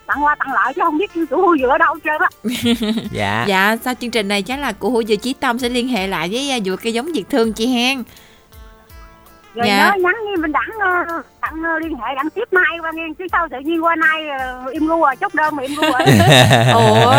[0.08, 2.30] tặng qua tặng lại chứ không biết của hủ dừa ở đâu trơn á
[3.12, 5.88] dạ Dạ, sau chương trình này chắc là của Hữu Dừa Chí Tâm sẽ liên
[5.88, 8.04] hệ lại với à, dừa cây giống Việt Thương chị hen.
[9.56, 9.78] Rồi Dạ.
[9.78, 13.04] nhớ nhắn với bên đặng ờ, đặng ờ, liên hệ đặng tiếp mai qua nghe
[13.20, 15.82] chứ sao tự nhiên qua nay ờ, im gu rồi chốt đơn mà im gu
[15.92, 16.02] rồi.
[16.74, 17.12] Ủa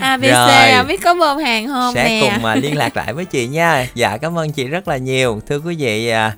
[0.00, 0.70] ABC Rồi.
[0.70, 2.20] à, biết có bơm hàng không sẽ nè?
[2.22, 3.86] cùng mà liên lạc lại với chị nha.
[3.94, 5.40] Dạ cảm ơn chị rất là nhiều.
[5.48, 6.32] Thưa quý vị à,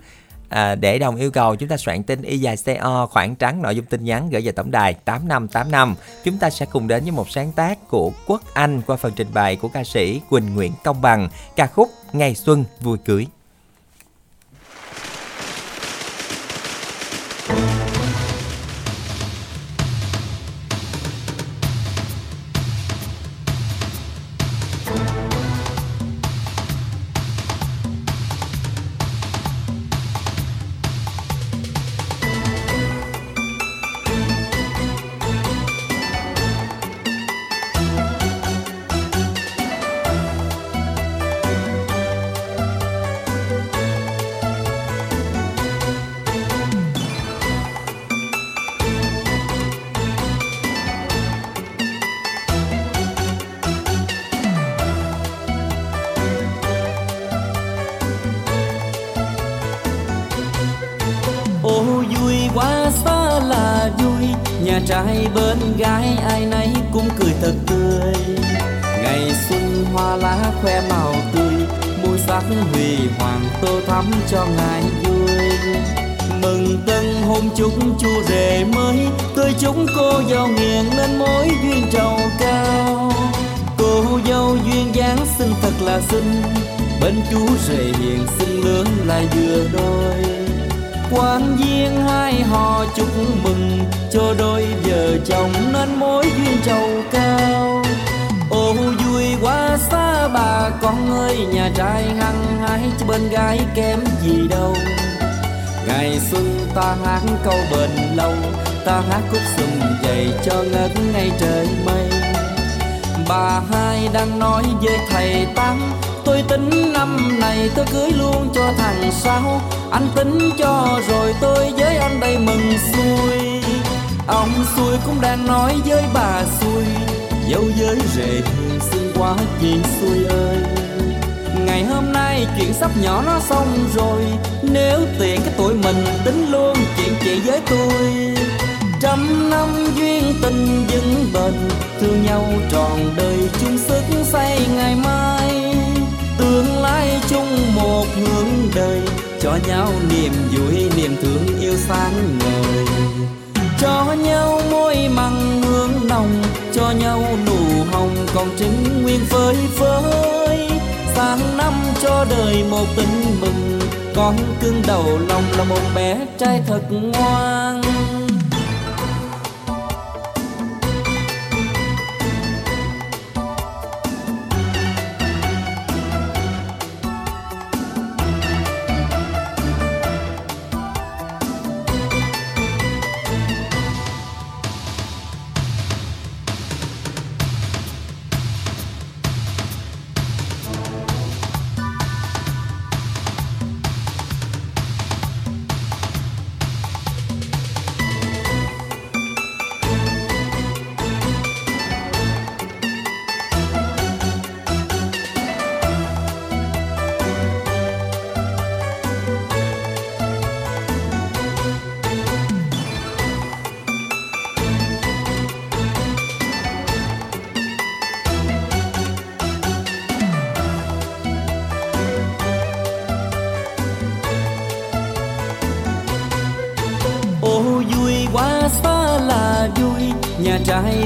[0.49, 3.76] à, để đồng yêu cầu chúng ta soạn tin y dài co khoảng trắng nội
[3.76, 7.31] dung tin nhắn gửi về tổng đài 8585 chúng ta sẽ cùng đến với một
[7.31, 11.03] sáng tác của Quốc Anh qua phần trình bày của ca sĩ Quỳnh Nguyễn Công
[11.03, 11.28] Bằng.
[11.57, 13.26] Ca khúc Ngày Xuân Vui Cưới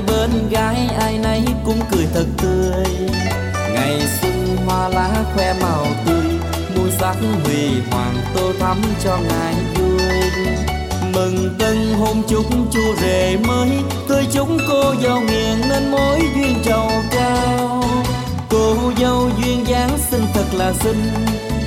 [0.06, 3.08] Bên gái ai nấy cũng cười thật tươi.
[3.74, 6.24] Ngày xuân hoa lá khoe màu tươi
[6.76, 9.94] Mùi sắc huy hoàng tô thắm cho ngày vui.
[11.14, 13.70] Mừng tân hôn chúc chu rể mới
[14.08, 17.84] Tươi chúng cô dâu nghiền nên mối duyên trầu cao.
[18.50, 21.02] Cô dâu duyên dáng xinh thật là xinh,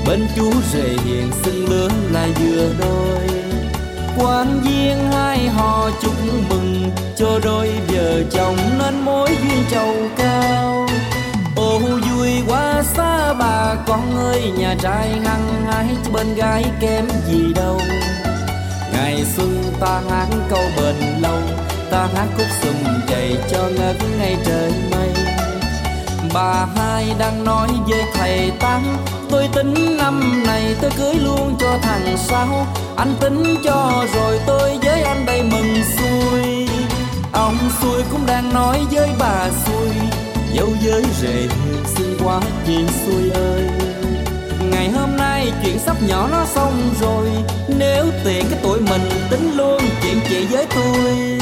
[0.07, 3.36] Bên chú rể hiền xinh lớn là vừa đôi
[4.17, 6.13] quan viên hai họ chúc
[6.49, 10.87] mừng, cho đôi vợ chồng nên mối duyên trầu cao.
[11.55, 17.05] Ô vui quá xa bà con ơi, nhà trai hăng hái chứ bên gái kém
[17.27, 17.79] gì đâu.
[18.93, 21.39] Ngày xuân ta hát câu bền lâu,
[21.91, 25.16] ta hát khúc sùng chạy cho ngất ngay trời mây
[26.37, 28.83] bà hai đang nói với thầy tám,
[29.29, 32.67] tôi tính năm này tôi cưới luôn cho thằng sáu.
[32.95, 36.67] Anh tính cho rồi tôi với anh đây mừng xuôi.
[37.31, 39.89] Ông xuôi cũng đang nói với bà xuôi
[40.57, 41.47] dâu giới rể
[41.85, 43.69] xin quá chị xuôi ơi.
[44.71, 47.29] Ngày hôm nay chuyện sắp nhỏ nó xong rồi,
[47.77, 51.39] nếu tiện cái tuổi mình tính luôn chuyện chị với tôi.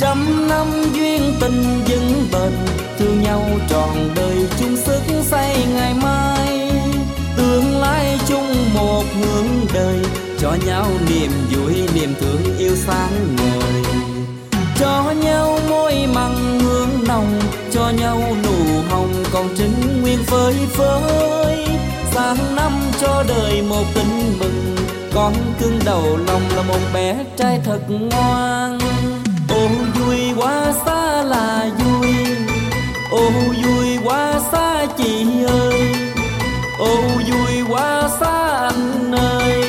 [0.00, 2.52] Trăm năm duyên tình vững bền
[3.30, 6.72] nhau trọn đời chung sức xây ngày mai.
[7.36, 9.98] Tương lai chung một hướng đời,
[10.38, 13.82] cho nhau niềm vui, niềm thương yêu sáng ngời.
[14.78, 17.40] Cho nhau môi mặn hương nồng,
[17.72, 21.66] cho nhau nụ hồng còn trứng nguyên phơi phới.
[22.12, 24.76] Sang năm cho đời một tình mừng
[25.14, 28.59] con cưng đầu lòng là một bé trai thật ngoan.
[33.30, 35.94] Ô vui quá xa chị ơi.
[36.78, 36.96] Ô
[37.28, 39.64] vui quá xa anh ơi.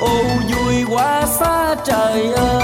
[0.00, 0.14] Ô
[0.50, 2.61] vui quá xa trời ơi.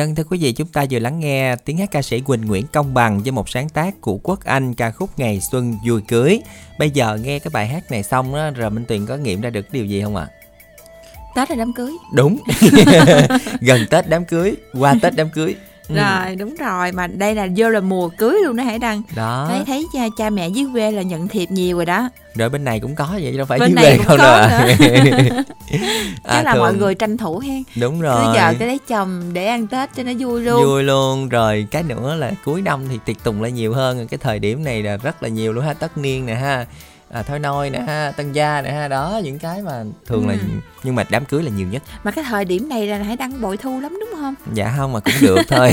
[0.00, 2.66] Dân thưa quý vị, chúng ta vừa lắng nghe tiếng hát ca sĩ Quỳnh Nguyễn
[2.72, 6.40] Công Bằng với một sáng tác của Quốc Anh ca khúc Ngày Xuân Vui Cưới.
[6.78, 9.50] Bây giờ nghe cái bài hát này xong đó, rồi Minh Tuyền có nghiệm ra
[9.50, 10.28] được điều gì không ạ?
[11.34, 11.92] Tết là đám cưới.
[12.14, 12.38] Đúng.
[13.60, 15.56] Gần Tết đám cưới, qua Tết đám cưới.
[15.94, 15.96] Ừ.
[15.96, 19.02] Rồi đúng rồi mà đây là vô là mùa cưới luôn đó Hải Đăng.
[19.16, 19.46] Đó.
[19.50, 22.08] Thấy thấy cha, cha mẹ dưới quê là nhận thiệp nhiều rồi đó.
[22.34, 24.18] Rồi bên này cũng có vậy chứ đâu phải Bên dưới này quê cũng không
[24.18, 24.76] có đâu à.
[25.20, 25.42] nữa.
[26.24, 27.62] À, Chắc là mọi thường- người tranh thủ hen.
[27.80, 28.24] Đúng rồi.
[28.26, 30.62] Cứ giờ cái lấy chồng để ăn Tết cho nó vui luôn.
[30.64, 34.18] vui luôn rồi cái nữa là cuối năm thì tiệc tùng lại nhiều hơn cái
[34.18, 36.66] thời điểm này là rất là nhiều luôn ha tất niên nè ha
[37.12, 40.34] à, thôi nôi nè ha tân gia nè ha đó những cái mà thường là
[40.34, 40.38] Ừ.
[40.82, 43.40] nhưng mà đám cưới là nhiều nhất Mà cái thời điểm này là Hải Đăng
[43.40, 44.34] bội thu lắm đúng không?
[44.54, 45.72] dạ không mà cũng được thôi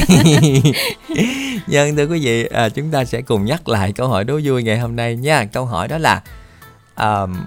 [1.67, 4.63] dân thưa quý vị à, chúng ta sẽ cùng nhắc lại câu hỏi đố vui
[4.63, 6.21] ngày hôm nay nha câu hỏi đó là
[6.95, 7.45] ờm,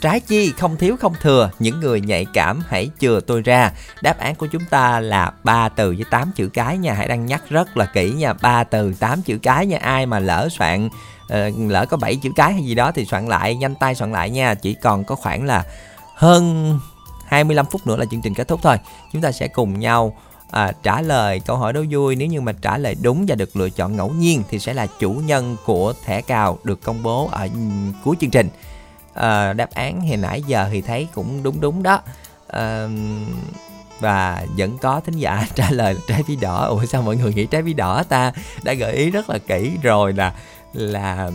[0.00, 3.72] trái chi không thiếu không thừa những người nhạy cảm hãy chừa tôi ra
[4.02, 7.26] đáp án của chúng ta là ba từ với 8 chữ cái nha hãy đang
[7.26, 10.88] nhắc rất là kỹ nha ba từ 8 chữ cái nha ai mà lỡ soạn
[11.28, 14.12] Ờ, lỡ có 7 chữ cái hay gì đó thì soạn lại nhanh tay soạn
[14.12, 14.54] lại nha.
[14.54, 15.64] Chỉ còn có khoảng là
[16.14, 16.78] hơn
[17.26, 18.76] 25 phút nữa là chương trình kết thúc thôi.
[19.12, 20.16] Chúng ta sẽ cùng nhau
[20.50, 22.16] à, trả lời câu hỏi đố vui.
[22.16, 24.86] Nếu như mà trả lời đúng và được lựa chọn ngẫu nhiên thì sẽ là
[24.98, 27.48] chủ nhân của thẻ cào được công bố ở ừ,
[28.04, 28.48] cuối chương trình.
[29.14, 32.00] À, đáp án hồi nãy giờ thì thấy cũng đúng đúng đó.
[32.48, 32.88] À,
[34.00, 36.66] và vẫn có thính giả trả lời là trái bí đỏ.
[36.66, 38.32] Ủa sao mọi người nghĩ trái bí đỏ ta?
[38.62, 40.34] Đã gợi ý rất là kỹ rồi là
[40.72, 41.30] là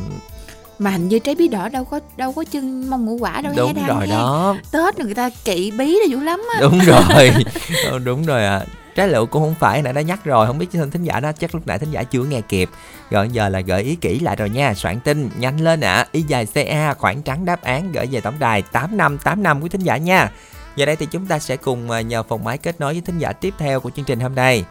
[0.79, 3.53] Mà hình như trái bí đỏ đâu có đâu có chân mông ngũ quả đâu
[3.57, 4.15] đúng rồi nha.
[4.15, 4.55] đó.
[4.71, 6.61] Tết người ta kỵ bí là dữ lắm á.
[6.61, 7.31] đúng rồi.
[7.91, 8.65] Ờ, đúng rồi à
[8.95, 10.47] trái lựu cũng không phải nãy đã nhắc rồi.
[10.47, 12.69] Không biết thính thính giả đó chắc lúc nãy thính giả chưa nghe kịp.
[13.09, 14.73] Rồi giờ là gợi ý kỹ lại rồi nha.
[14.73, 16.05] Soạn tin nhanh lên ạ.
[16.11, 19.61] Y dài ca khoảng trắng đáp án gửi về tổng đài tám năm tám năm
[19.61, 20.31] của thính giả nha.
[20.75, 23.19] Giờ đây thì chúng ta sẽ cùng à, nhờ phòng máy kết nối với thính
[23.19, 24.65] giả tiếp theo của chương trình hôm nay.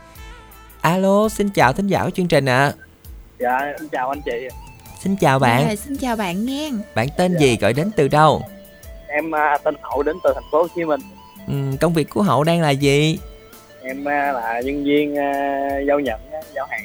[0.81, 2.73] Alo xin chào thính giả của chương trình ạ
[3.43, 4.49] dạ em chào anh chị
[5.01, 6.71] xin chào bạn Rồi, xin chào bạn nghe.
[6.95, 8.43] bạn tên gì gọi đến từ đâu
[9.09, 11.01] em à, tên hậu đến từ thành phố Hồ Chí Minh
[11.47, 13.19] Ừm, công việc của hậu đang là gì
[13.83, 16.21] em à, là nhân viên à, giao nhận
[16.55, 16.81] giao hàng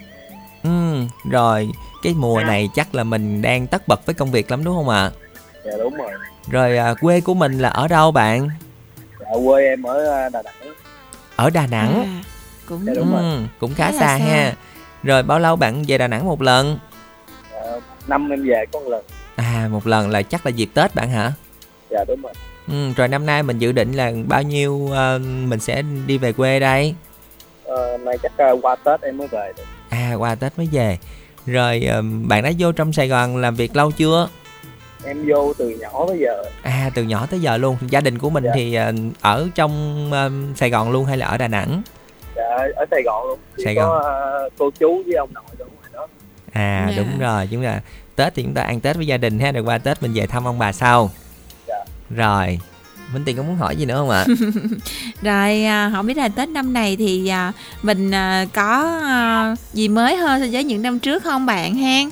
[0.64, 1.70] Ừ, rồi
[2.03, 4.89] cái mùa này chắc là mình đang tất bật với công việc lắm đúng không
[4.89, 5.12] ạ?
[5.66, 6.12] dạ đúng rồi
[6.49, 8.49] Rồi à, quê của mình là ở đâu bạn?
[9.20, 10.74] dạ quê em ở à, Đà Nẵng
[11.36, 12.03] Ở Đà Nẵng.
[12.03, 12.22] À,
[12.66, 13.22] cũng Dạ, đúng rồi.
[13.22, 14.26] Ừ, cũng khá Khá xa xa.
[14.26, 14.53] ha.
[15.03, 16.79] Rồi bao lâu bạn về Đà Nẵng một lần?
[17.53, 17.61] à,
[18.07, 19.03] năm em về có một lần
[19.35, 21.31] À một lần là chắc là dịp Tết bạn hả?
[21.89, 22.33] dạ đúng rồi
[22.67, 25.17] Ừ, rồi năm nay mình dự định là bao nhiêu à,
[25.47, 26.95] mình sẽ đi về quê đây?
[27.65, 30.97] Ờ, nay chắc à, qua Tết em mới về được À qua Tết mới về.
[31.45, 34.29] Rồi à, bạn đã vô trong Sài Gòn làm việc lâu chưa?
[35.05, 37.78] em vô từ nhỏ tới giờ À từ nhỏ tới giờ luôn.
[37.89, 38.51] Gia đình của mình Dạ.
[38.55, 38.91] thì à,
[39.21, 39.71] ở trong
[40.13, 41.82] à, Sài Gòn luôn hay là ở Đà Nẵng?
[42.38, 42.43] Dạ,
[42.76, 44.05] ở Sài Gòn luôn chỉ Sài có Gòn.
[44.05, 44.14] à,
[44.58, 46.08] cô chú với ông nội luôn rồi đó
[46.54, 46.97] À Dạ.
[46.97, 47.80] đúng rồi, chúng ta
[48.16, 50.26] Tết thì chúng ta ăn Tết với gia đình ha, rồi qua Tết mình về
[50.28, 51.12] thăm ông bà sau.
[51.68, 51.76] Dạ.
[52.09, 52.59] Rồi,
[53.14, 54.26] Minh Tiền có muốn hỏi gì nữa không ạ?
[55.22, 57.51] Rồi à, không biết là Tết năm này thì à,
[57.82, 58.96] mình à, có
[59.74, 62.09] gì mới hơn so với những năm trước không bạn hen?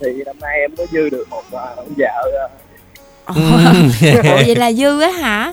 [0.00, 1.42] Thì năm nay em có dư được một
[1.76, 2.48] ông vợ.
[3.26, 3.34] Ủa,
[4.46, 5.52] vậy là dư á hả?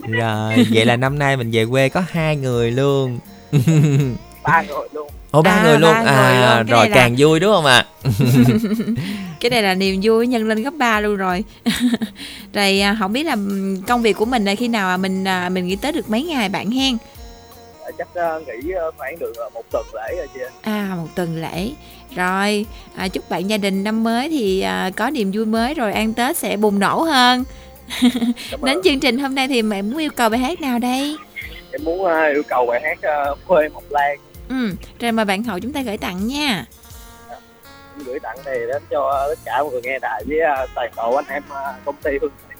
[0.00, 3.18] Rồi, vậy là năm nay mình về quê có hai người luôn.
[4.42, 5.92] ba người luôn Ồ ba À, người luôn.
[5.92, 6.66] ba người à, luôn.
[6.66, 7.86] Cái rồi là- càng vui đúng không ạ?
[9.40, 11.44] Cái này là niềm vui nhân lên gấp ba luôn rồi.
[12.54, 13.36] rồi à, không biết là
[13.86, 16.22] công việc của mình là khi nào à, mình à, mình nghỉ Tết được mấy
[16.22, 16.96] ngày bạn hen?
[17.98, 21.42] Chắc à, nghỉ à, khoảng được à, một tuần lễ rồi chị À một tuần
[21.42, 21.70] lễ.
[22.16, 22.66] Rồi,
[22.96, 26.12] à, chúc bạn gia đình năm mới thì à, có niềm vui mới rồi ăn
[26.12, 27.44] Tết sẽ bùng nổ hơn.
[28.62, 28.82] Đến ơn.
[28.84, 31.16] chương trình hôm nay thì mẹ muốn yêu cầu bài hát nào đây?
[31.72, 34.70] em muốn à, yêu cầu bài hát à, quê Mộc Lan Ừ,
[35.00, 36.64] rồi mời bạn hậu chúng ta gửi tặng nha.
[37.96, 40.90] Em gửi tặng này đến cho tất cả mọi người nghe đài với à, toàn
[40.96, 42.58] bộ anh em à, công ty Hương Thịnh.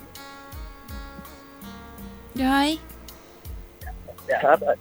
[2.46, 2.78] Rồi.
[4.28, 4.76] dạ hết rồi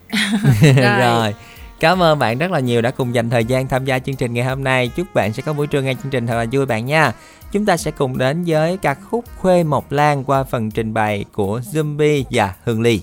[0.76, 1.00] Rồi.
[1.00, 1.36] rồi.
[1.80, 4.34] Cảm ơn bạn rất là nhiều đã cùng dành thời gian tham gia chương trình
[4.34, 4.92] ngày hôm nay.
[4.96, 7.12] Chúc bạn sẽ có buổi trưa nghe chương trình thật là vui bạn nha.
[7.52, 11.26] Chúng ta sẽ cùng đến với ca khúc Khuê Mộc Lan qua phần trình bày
[11.34, 13.02] của Zombie và Hương Ly.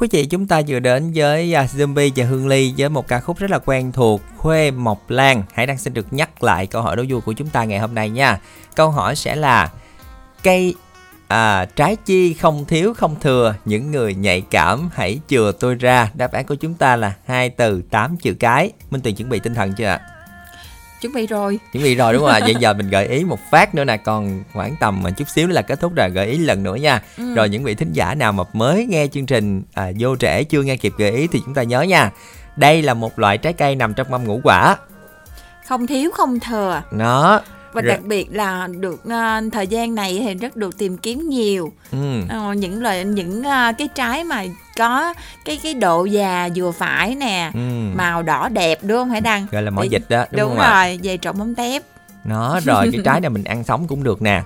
[0.00, 3.20] Quý vị, chúng ta vừa đến với à, Zombie và Hương Ly với một ca
[3.20, 5.42] khúc rất là quen thuộc Khuê Mộc Lan.
[5.54, 7.94] Hãy đang xin được nhắc lại câu hỏi đố vui của chúng ta ngày hôm
[7.94, 8.40] nay nha.
[8.74, 9.70] Câu hỏi sẽ là
[10.42, 10.74] cây
[11.28, 16.10] à, trái chi không thiếu không thừa những người nhạy cảm hãy chừa tôi ra.
[16.14, 18.72] Đáp án của chúng ta là hai từ tám chữ cái.
[18.90, 20.00] Minh Tuyền chuẩn bị tinh thần chưa ạ?
[21.00, 21.58] Chuẩn bị rồi.
[21.72, 22.40] Chuẩn bị rồi đúng không ạ?
[22.42, 25.46] Vậy giờ mình gợi ý một phát nữa nè, còn khoảng tầm mà chút xíu
[25.46, 27.02] nữa là kết thúc rồi, gợi ý lần nữa nha.
[27.18, 27.34] Ừ.
[27.34, 30.62] Rồi những vị thính giả nào mà mới nghe chương trình à, vô trễ chưa
[30.62, 32.10] nghe kịp gợi ý thì chúng ta nhớ nha.
[32.56, 34.76] Đây là một loại trái cây nằm trong mâm ngũ quả.
[35.68, 36.82] Không thiếu không thừa.
[36.92, 37.40] Nó
[37.72, 41.28] Và Rồi- đặc biệt là được ờ, thời gian này thì rất được tìm kiếm
[41.28, 41.72] nhiều.
[41.92, 41.98] Ừ.
[42.28, 44.44] Ờ, những loại những ờ, cái trái mà
[44.78, 45.14] có
[45.44, 47.60] cái cái độ già vừa phải nè, Ừ.
[47.96, 49.46] màu đỏ đẹp đúng không Hải Đăng?
[49.52, 51.82] Gọi là mỏ dịch đó, đúng đúng không rồi, về trộn mắm tép.
[52.24, 54.42] Nó rồi cái trái này mình ăn sống cũng được nè.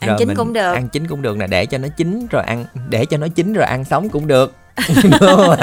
[0.00, 0.72] Ăn Rồi chín mình cũng được.
[0.74, 3.52] Ăn chín cũng được nè, để cho nó chín rồi ăn để cho nó chín
[3.52, 4.54] rồi ăn sống cũng được.
[5.20, 5.56] đúng?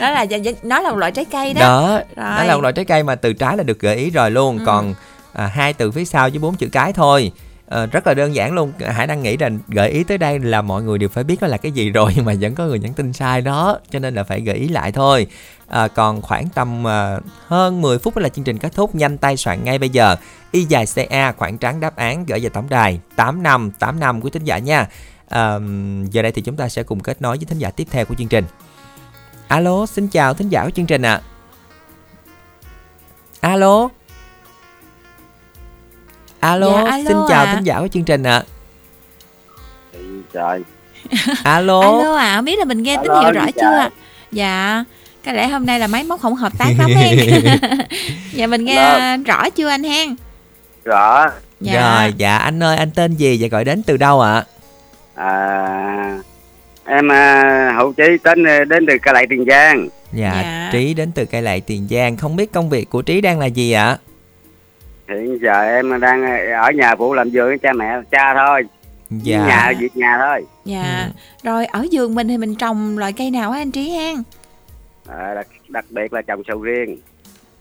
[0.00, 0.26] Đó là
[0.62, 1.60] nó là một loại trái cây đó.
[1.60, 2.38] đó Rồi.
[2.38, 4.58] đó là một loại trái cây mà từ trái là được gợi ý rồi luôn
[4.58, 4.64] Ừ.
[4.66, 4.94] còn
[5.34, 7.32] à, hai từ phía sau với bốn chữ cái thôi.
[7.68, 8.72] À, rất là đơn giản luôn.
[8.78, 11.46] Hải đang nghĩ rằng gợi ý tới đây là mọi người đều phải biết nó
[11.46, 14.14] là cái gì rồi nhưng mà vẫn có người nhắn tin sai đó cho nên
[14.14, 15.26] là phải gợi ý lại thôi.
[15.66, 18.94] À, còn khoảng tầm à, hơn 10 phút là chương trình kết thúc.
[18.94, 20.16] Nhanh tay soạn ngay bây giờ.
[20.52, 23.00] Y dài ca khoảng trắng đáp án gửi về tổng đài.
[23.16, 24.88] Tám năm tám năm quý thính giả nha.
[25.28, 25.58] À,
[26.10, 28.14] giờ đây thì chúng ta sẽ cùng kết nối với thính giả tiếp theo của
[28.14, 28.44] chương trình.
[29.48, 31.20] Alo xin chào thính giả của chương trình ạ.
[33.40, 33.88] Alo?
[36.44, 37.54] Alo, Dạ, alo xin chào ạ.
[37.54, 38.42] thính giả của chương trình ạ
[40.32, 40.62] trời
[41.44, 43.50] alo Alo ạ, biết là mình nghe tín Alo, hiệu rõ dạ.
[43.60, 43.90] chưa?
[44.32, 44.84] Dạ.
[45.26, 47.18] Có lẽ hôm nay là máy móc không hợp tác lắm hen.
[48.32, 49.16] dạ mình nghe Alo.
[49.26, 50.14] rõ chưa anh hen?
[50.84, 51.26] rõ
[51.60, 52.00] Dạ.
[52.02, 54.44] rồi dạ anh ơi anh tên gì và gọi đến từ đâu ạ
[55.14, 56.18] à,
[56.84, 60.68] em à, hậu chí tính à, đến từ cây lại tiền giang dạ, Dạ.
[60.72, 63.46] trí đến từ cây lậy tiền giang không biết công việc của trí đang là
[63.46, 63.96] gì ạ
[65.08, 66.24] hiện giờ em đang
[66.62, 68.62] ở nhà phụ làm vườn với cha mẹ cha thôi
[69.10, 71.08] dạ nhà việc nhà thôi Dạ.
[71.42, 74.16] Rồi ở giường mình thì mình trồng loại cây nào á anh Trí hen?
[75.08, 76.98] à, đặc, đặc biệt là trồng sầu riêng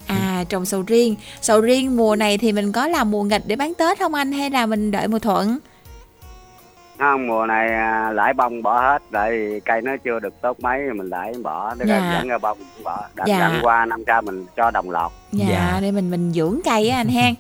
[0.08, 1.16] À trồng sầu riêng.
[1.42, 4.32] Sầu riêng mùa này thì mình có làm mùa nghịch để bán Tết không anh
[4.32, 5.58] hay là mình đợi mùa thuận?
[7.00, 10.60] Không mùa này à, lãi bông bỏ hết tại vì cây nó chưa được tốt
[10.60, 12.14] mấy mình lại bỏ nó Dạ.
[12.20, 13.40] dẫn ra bông cũng bỏ đặng Dạ.
[13.40, 13.60] dạ.
[13.62, 15.80] qua năm sau mình cho đồng lọt Dạ, Dạ.
[15.82, 17.36] để mình mình dưỡng cây á anh hen.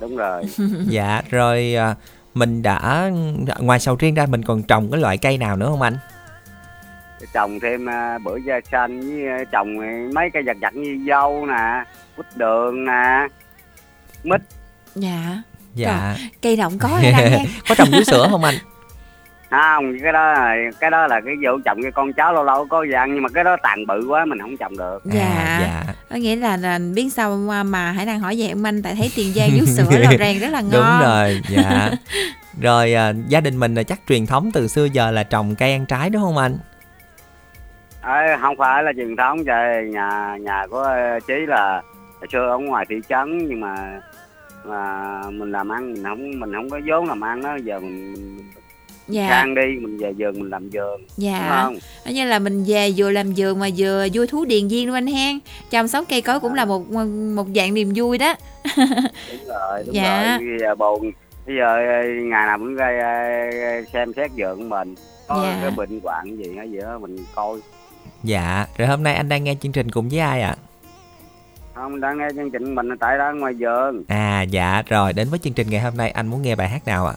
[0.00, 0.42] đúng rồi
[0.88, 1.94] dạ rồi à,
[2.34, 3.10] mình đã
[3.58, 5.96] ngoài sầu riêng ra mình còn trồng cái loại cây nào nữa không anh
[7.34, 9.76] trồng thêm à, bưởi da xanh với trồng
[10.14, 11.84] mấy cây giặt giặt như dâu nè
[12.16, 13.26] quýt đường nè
[14.24, 14.40] mít
[14.94, 15.42] dạ
[15.74, 18.54] dạ cây nào cũng có hết anh hen có trồng vú sữa không anh
[19.50, 22.66] không cái đó là cái đó là cái vụ trồng cái con cháu lâu lâu
[22.66, 25.02] có ăn nhưng mà cái đó tàn bự quá mình không trồng được.
[25.04, 25.58] Dạ.
[25.60, 25.94] Dạ.
[26.10, 28.94] Có nghĩa là, là biết sao mà, mà hãy đang hỏi về ông anh tại
[28.94, 30.72] thấy tiền giang vú sữa rau rang rất là ngon.
[30.72, 31.90] đúng rồi dạ.
[32.60, 35.72] Rồi à, gia đình mình là chắc truyền thống từ xưa giờ là trồng cây
[35.72, 36.58] ăn trái đúng không anh?
[38.02, 40.88] Ê, không phải là truyền thống trời nhà nhà của
[41.26, 41.82] chí là
[42.20, 44.00] hồi xưa ở ngoài thị trấn nhưng mà
[44.64, 48.14] mà mình làm ăn mình không mình không có vốn làm ăn đó giờ mình
[49.08, 49.28] dạ.
[49.30, 51.78] Sang đi mình về vườn mình làm vườn đúng dạ không?
[52.04, 54.94] Nói như là mình về vừa làm vườn mà vừa vui thú điền viên luôn
[54.96, 55.38] anh hen
[55.70, 56.90] chăm sóc cây cối cũng là một
[57.34, 58.34] một dạng niềm vui đó.
[58.76, 58.86] Đúng
[59.48, 60.38] rồi đúng Dạ.
[60.38, 60.48] rồi.
[60.48, 61.10] Bây giờ buồn.
[61.46, 62.90] Bây giờ ờ, ngày nào cũng ra
[63.92, 64.94] xem xét vườn của mình.
[65.28, 65.58] Có Dạ.
[65.62, 67.58] cái bệnh hoạn gì ở giữa mình coi.
[68.24, 70.56] Dạ rồi hôm nay anh đang nghe chương trình cùng với ai ạ?
[71.74, 75.38] Không đang nghe chương trình mình tại đó ngoài vườn à dạ rồi đến với
[75.38, 77.14] chương trình ngày hôm nay anh muốn nghe bài hát nào ạ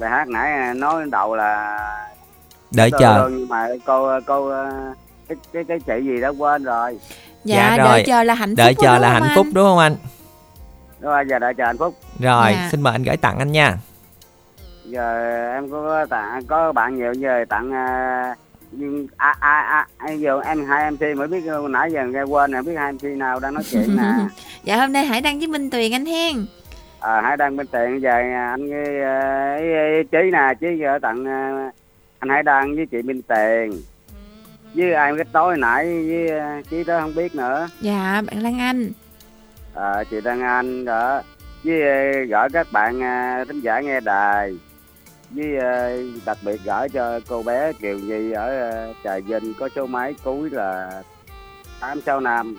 [0.00, 1.78] bài hát nãy nói đầu là
[2.70, 3.18] đợi Tôi chờ.
[3.22, 4.70] luôn, nhưng mà cô cô ờ,
[5.28, 6.98] cái cái cái chị gì đó quên rồi.
[7.44, 8.04] Dạ, Dạ đợi rồi.
[8.06, 9.36] chờ là hạnh phúc đợi đúng chờ không là hạnh anh?
[9.36, 9.96] phúc đúng không anh?
[11.00, 11.94] Rồi giờ đợi chờ hạnh phúc.
[12.20, 12.68] Rồi Dạ.
[12.72, 13.76] xin mời anh gửi tặng anh nha.
[14.84, 15.18] Giờ
[15.54, 18.34] em có tặng có bạn nhiều giờ tặng ờ,
[18.72, 22.50] nhưng à, à, à, à, giờ em hai mc mới biết nãy giờ nghe quên
[22.50, 24.02] nè biết hai mc nào đang nói chuyện nè.
[24.64, 26.46] Dạ hôm nay hải đăng với minh tuyền anh hen
[27.02, 30.98] à, hai đang bên tiền giờ anh với ờ, ý, ý, trí nè trí giờ
[31.02, 31.70] tặng ờ,
[32.18, 33.82] anh hải đăng với chị minh tiền.
[34.74, 37.68] Với ai cái tối nãy với ờ, chí đó không biết nữa.
[37.80, 38.90] Dạ bạn lan anh.
[39.74, 41.22] À, chị Đăng Anh đó.
[41.64, 44.56] Với ờ, gửi các bạn ờ, thính giả nghe đài.
[45.30, 45.96] Với ờ,
[46.26, 50.14] đặc biệt gửi cho cô bé Kiều Nhi ở ờ, Trà Vinh có số máy
[50.24, 51.02] cuối là
[51.80, 52.56] tám sáu năm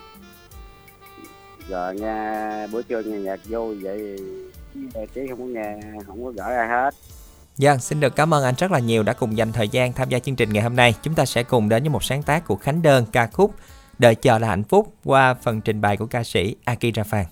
[1.69, 4.17] rồi nghe buổi trưa nghe nhạc vô vậy
[5.13, 5.75] chứ không có nghe
[6.07, 6.95] không có gửi ai hết
[7.57, 10.09] Vâng, xin được cảm ơn anh rất là nhiều đã cùng dành thời gian tham
[10.09, 10.95] gia chương trình ngày hôm nay.
[11.03, 13.53] Chúng ta sẽ cùng đến với một sáng tác của Khánh Đơn ca khúc
[13.99, 17.25] Đợi chờ là hạnh phúc qua phần trình bày của ca sĩ Akira Phan.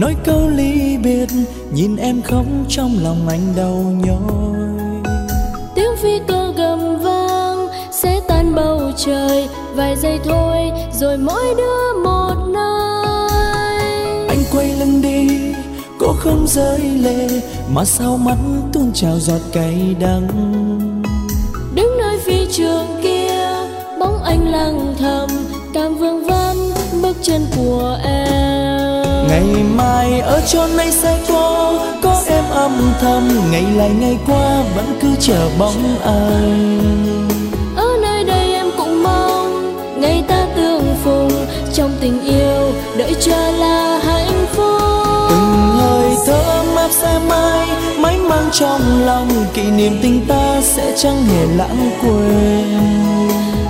[0.00, 1.26] Nói câu ly biệt
[1.72, 5.12] nhìn em khóc trong lòng anh đau nhói.
[5.74, 12.02] Tiếng phi cơ gầm vang sẽ tan bầu trời vài giây thôi rồi mỗi đứa
[12.04, 14.26] một nơi.
[14.28, 15.28] Anh quay lưng đi
[15.98, 17.28] cô không rơi lệ
[17.74, 18.38] mà sao mắt
[18.72, 20.28] tuôn trào giọt cay đắng.
[21.74, 23.48] Đứng nơi phi trường kia
[24.00, 25.28] bóng anh lặng thầm
[25.74, 26.56] cảm vương vấn
[27.02, 28.57] bước chân của em
[29.28, 34.62] ngày mai ở chốn này sẽ có có em âm thầm ngày lại ngày qua
[34.76, 37.28] vẫn cứ chờ bóng anh
[37.76, 39.58] ở nơi đây em cũng mong
[40.00, 41.46] ngày ta tương phùng.
[41.74, 44.82] Trong tình yêu đợi chờ là hạnh phúc.
[45.30, 47.68] Từng hơi thở ấm áp sẽ mãi
[47.98, 49.28] mãi mang trong lòng.
[49.54, 52.78] Kỷ niệm tình ta sẽ chẳng hề lãng quên.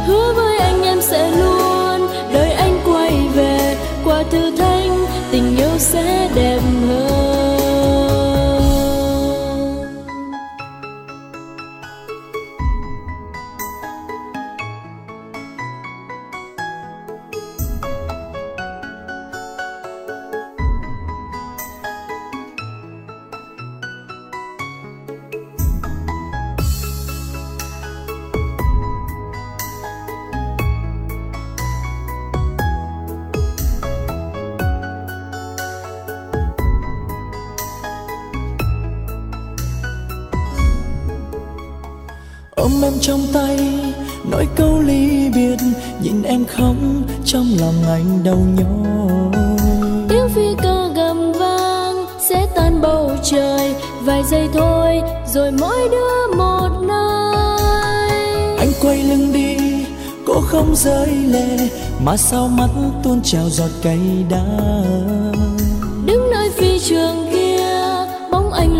[0.06, 4.77] Hứa với anh em sẽ luôn đợi anh quay về qua thử thách
[5.78, 6.27] tình
[60.84, 61.68] rơi lệ
[62.04, 62.68] mà sao mắt
[63.02, 63.98] tuôn trào giọt cay
[64.30, 65.32] đắng.
[66.06, 67.58] Đứng nơi phi trường kia
[68.30, 68.78] bóng anh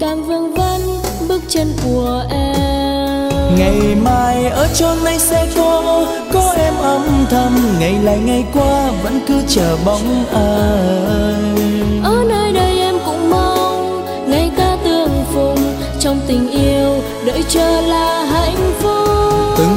[0.00, 0.80] càng vương vấn
[1.28, 3.30] bước chân của em.
[3.58, 8.90] Ngày mai ở chốn này sẽ có có em âm thầm ngày lại ngày qua
[9.02, 11.34] vẫn cứ chờ bóng ai
[12.04, 17.80] ở nơi đây em cũng mong ngày ta tương phùng trong tình yêu đợi chờ
[17.80, 18.85] là hạnh phúc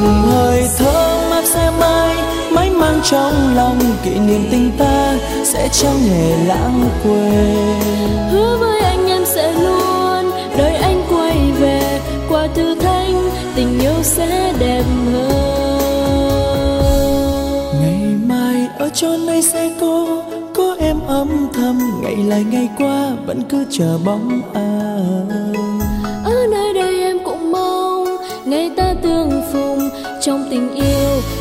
[0.00, 2.16] từng hơi thở mát sẽ mãi
[2.52, 8.30] mãi mang trong lòng kỷ niệm tình ta sẽ chẳng hề lãng quên.
[8.30, 12.00] Hứa với anh em sẽ luôn đợi anh quay về.
[12.28, 13.14] Qua thử thách
[13.56, 15.40] tình yêu sẽ đẹp hơn.
[17.82, 20.22] Ngày mai ở chốn này sẽ có
[20.54, 22.00] có em âm thầm.
[22.02, 24.69] Ngày lại ngày qua vẫn cứ chờ bóng ai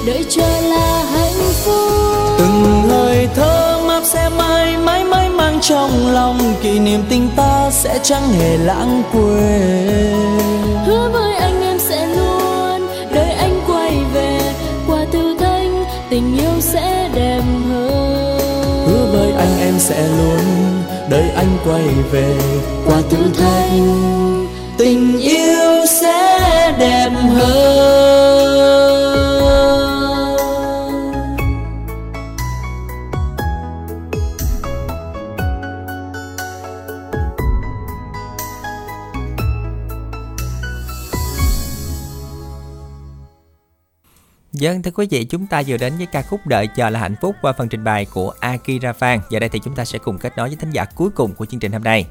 [0.10, 1.92] đợi chờ là hạnh phúc.
[2.38, 6.40] Từng hơi thở mát sẽ mãi mãi mãi mang trong lòng.
[6.62, 10.16] Kỷ niệm tình ta sẽ chẳng hề lãng quên.
[10.86, 14.40] Hứa với anh em sẽ luôn đợi anh quay về.
[14.88, 15.72] Qua thử thách
[16.10, 18.40] tình yêu sẽ đẹp hơn.
[18.88, 20.44] Hứa với anh em sẽ luôn
[21.10, 22.38] đợi anh quay về.
[22.86, 23.72] Qua thử thách
[44.90, 47.36] thưa quý vị, chúng ta vừa đến với ca khúc Đợi chờ là hạnh phúc
[47.42, 49.20] qua phần trình bày của Akira Phan.
[49.30, 51.46] Giờ đây thì chúng ta sẽ cùng kết nối với thính giả cuối cùng của
[51.46, 52.06] chương trình hôm nay.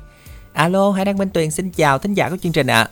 [0.53, 2.89] Alo, Hải Đăng Minh Tuyền xin chào thính giả của chương trình ạ.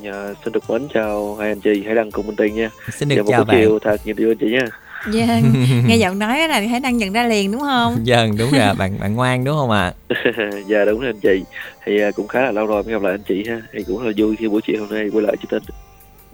[0.00, 2.70] Dạ, xin được mến chào hai anh chị Hải Đăng cùng Minh Tiền nha.
[2.98, 3.56] Xin được dạ, chào buổi bạn.
[3.60, 4.66] chiều thật nhiều điều anh chị nha.
[5.12, 5.40] Dạ,
[5.86, 7.96] nghe giọng nói là thấy đang nhận ra liền đúng không?
[8.04, 9.92] Dân đúng rồi, bạn bạn ngoan đúng không ạ?
[10.66, 11.44] dạ đúng rồi anh chị.
[11.84, 13.62] Thì à, cũng khá là lâu rồi mới gặp lại anh chị ha.
[13.72, 15.74] Thì cũng rất là vui khi buổi chiều hôm nay quay lại chương trình.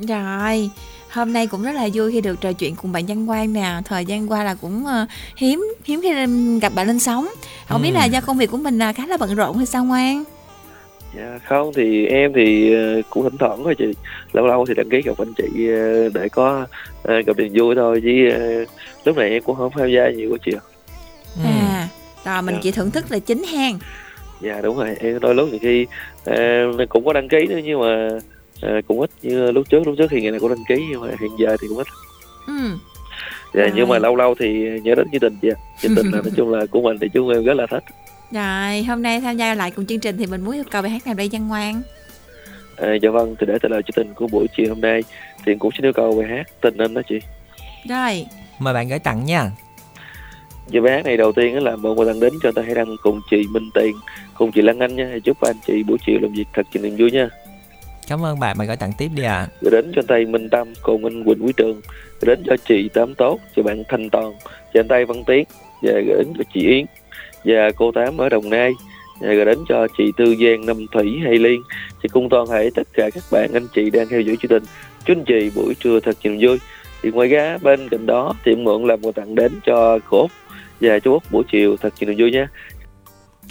[0.09, 0.71] Rồi,
[1.13, 3.75] hôm nay cũng rất là vui khi được trò chuyện cùng bạn Văn Quang nè.
[3.85, 5.07] Thời gian qua là cũng ờ,
[5.37, 6.11] hiếm hiếm khi
[6.59, 7.29] gặp bạn lên sóng.
[7.69, 7.95] Không biết Ừ.
[7.95, 10.25] là do công việc của mình là khá là bận rộn hay sao Ngoan?
[11.17, 13.85] Dạ không thì em thì ờ, cũng thỉnh thoảng thôi chị.
[14.33, 16.67] Lâu lâu thì đăng ký gặp anh chị ờ, để có
[17.05, 18.11] gặp niềm vui thôi chứ
[19.05, 20.53] lúc này em cũng không tham gia nhiều quá chị.
[21.45, 21.89] À,
[22.25, 22.61] rồi mình Dạ.
[22.63, 23.79] chỉ thưởng thức là chính hang.
[24.41, 25.87] Dạ đúng rồi, em đôi lúc thì khi
[26.25, 26.35] ờ,
[26.89, 28.09] cũng có đăng ký nữa nhưng mà
[28.63, 31.01] ờ, cũng ít như lúc trước lúc trước thì ngày nào cũng đăng ký nhưng
[31.01, 31.87] mà hiện giờ thì cũng ít
[32.47, 32.55] Ừ.
[33.55, 33.73] dạ Rồi.
[33.75, 35.51] nhưng mà lâu lâu thì nhớ đến gia đình dạ
[35.81, 37.85] gia đình là nói chung là của mình thì chúng em rất là thích
[38.33, 40.91] Rồi, hôm nay tham gia lại cùng chương trình thì mình muốn yêu cầu bài
[40.91, 41.83] hát nào đây Văn Ngoan?
[42.77, 45.03] à, dạ vâng thì để trả lời chương trình của buổi chiều hôm nay
[45.47, 47.19] thì cũng xin yêu cầu bài hát tình anh đó chị
[47.89, 48.27] Rồi,
[48.59, 49.51] Mời bạn gửi tặng nha.
[50.69, 52.97] Dạ bài hát này đầu tiên á là một tặng đến cho ta hãy đăng
[53.03, 53.95] cùng chị Minh Tiền
[54.35, 56.97] cùng chị Lan Anh nha chúc anh chị buổi chiều làm việc thật nhiều niềm
[56.97, 57.29] vui nha
[58.11, 59.47] Cảm ơn bạn, bạn gửi tặng tiếp đi ạ.
[59.61, 61.81] gửi đến cho anh Minh Tâm cùng anh Quỳnh Quý Trường.
[62.21, 64.33] Gửi đến cho chị Tám Tốt cho bạn Thanh Toàn.
[64.75, 65.45] Cho anh Tây Văn Tiến.
[65.83, 66.87] Và gửi đến cho chị Yến.
[67.45, 68.73] Và cô Tám ở Đồng Nai.
[69.21, 71.63] Và gửi đến cho chị Tư Giang Năm Thủy Hay Liên.
[72.03, 74.63] Thì cùng toàn thể tất cả các bạn anh chị đang theo dõi chương trình.
[75.05, 76.59] Chúc anh chị buổi trưa thật nhiều vui.
[77.03, 80.27] Thì ngoài ra bên cạnh đó thì mượn làm quà tặng đến cho cô
[80.81, 82.49] và chú Út buổi chiều thật nhiều vui nha.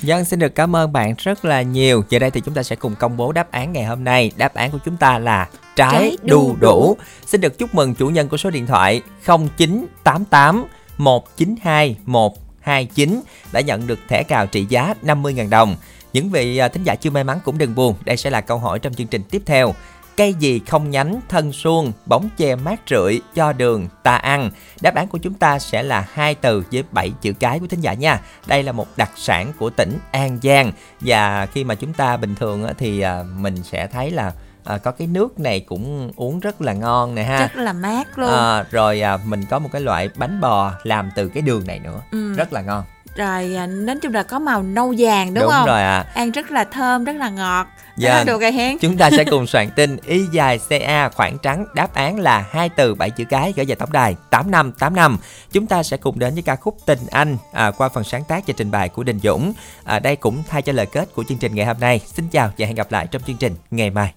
[0.01, 2.03] Dân xin được cảm ơn bạn rất là nhiều.
[2.09, 4.31] Giờ đây thì chúng ta sẽ cùng công bố đáp án ngày hôm nay.
[4.37, 6.97] Đáp án của chúng ta là trái, Trái đu đủ.
[7.25, 10.65] Xin được chúc mừng chủ nhân của số điện thoại 0988
[10.97, 13.21] 192 129
[13.51, 15.75] đã nhận được thẻ cào trị giá 50.000 đồng.
[16.13, 17.95] Những vị à, thính giả chưa may mắn cũng đừng buồn.
[18.05, 19.73] Đây sẽ là câu hỏi trong chương trình tiếp theo.
[20.19, 24.51] Cây gì không nhánh, thân suông, bóng che mát rượi, cho đường, ta ăn.
[24.81, 27.81] Đáp án của chúng ta sẽ là hai từ với 7 chữ cái của thính
[27.81, 28.21] giả nha.
[28.47, 32.35] Đây là một đặc sản của tỉnh An Giang và khi mà chúng ta bình
[32.35, 34.31] thường thì à, mình sẽ thấy là
[34.63, 37.39] à, có cái nước này cũng uống rất là ngon nè ha.
[37.39, 38.29] rất là mát luôn.
[38.29, 41.79] À, rồi à, mình có một cái loại bánh bò làm từ cái đường này
[41.79, 42.33] nữa, Ừ.
[42.33, 42.83] rất là ngon.
[43.15, 45.65] Rồi, à, nói chung là có màu nâu vàng đúng, Đúng không?
[45.65, 46.05] rồi ạ.
[46.13, 47.67] Ăn rất là thơm, rất là ngọt.
[47.97, 48.23] Dạ.
[48.23, 48.77] Được rồi.
[48.81, 52.69] Chúng ta sẽ cùng soạn tin Y dài CA khoảng trắng đáp án là hai
[52.69, 55.17] từ bảy chữ cái gửi về tổng đài 8585.
[55.51, 58.47] Chúng ta sẽ cùng đến với ca khúc Tình Anh à, qua phần sáng tác
[58.47, 59.53] và trình bày của Đình Dũng.
[59.83, 61.99] À, đây cũng thay cho lời kết của chương trình ngày hôm nay.
[62.05, 64.13] Xin chào và hẹn gặp lại trong chương trình ngày mai.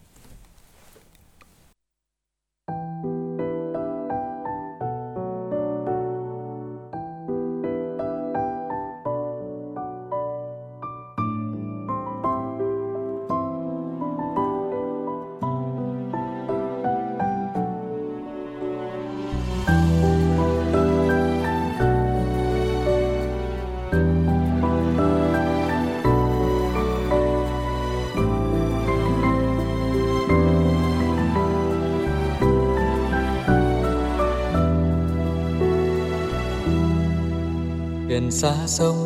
[38.42, 38.96] Xa sông,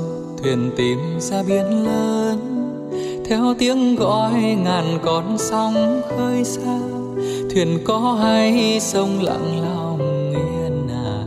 [0.43, 2.39] thuyền tìm ra biển lớn.
[3.25, 4.33] Theo tiếng gọi
[4.65, 6.79] ngàn con sóng khơi xa,
[7.51, 11.25] thuyền có hay sông lặng lòng yên à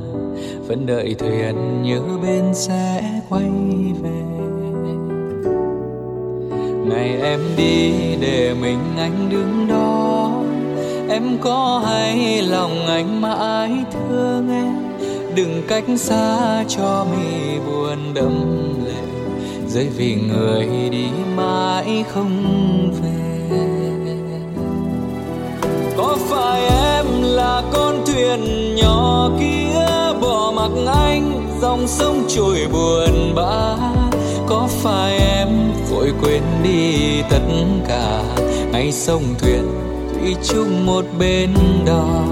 [0.67, 3.49] vẫn đợi thuyền nhớ bên sẽ quay
[4.01, 4.21] về.
[6.85, 7.91] Ngày em đi
[8.21, 10.31] để mình anh đứng đó.
[11.09, 14.78] Em có hay lòng anh mãi thương em?
[15.39, 19.01] Đừng cách xa cho mi buồn đẫm lệ.
[19.67, 21.05] Rơi vì người đi
[21.35, 23.49] mãi không về.
[25.97, 29.85] Có phải em là con thuyền nhỏ kia
[30.21, 33.77] bỏ mặc anh, dòng sông trôi buồn bã?
[34.47, 35.47] Có phải em
[35.89, 37.41] vội quên đi tất
[37.87, 38.23] cả,
[38.71, 39.63] ngày sông thuyền
[40.13, 41.53] thủy chung một bên
[41.85, 42.25] đò?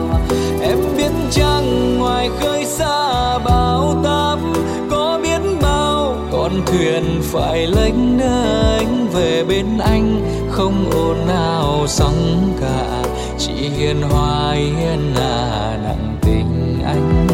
[6.58, 10.22] Con thuyền phải lênh đênh về bên anh,
[10.52, 13.04] không ồn nào sóng cả.
[13.38, 17.27] Chỉ hiền hòa hiền à nặng tình anh.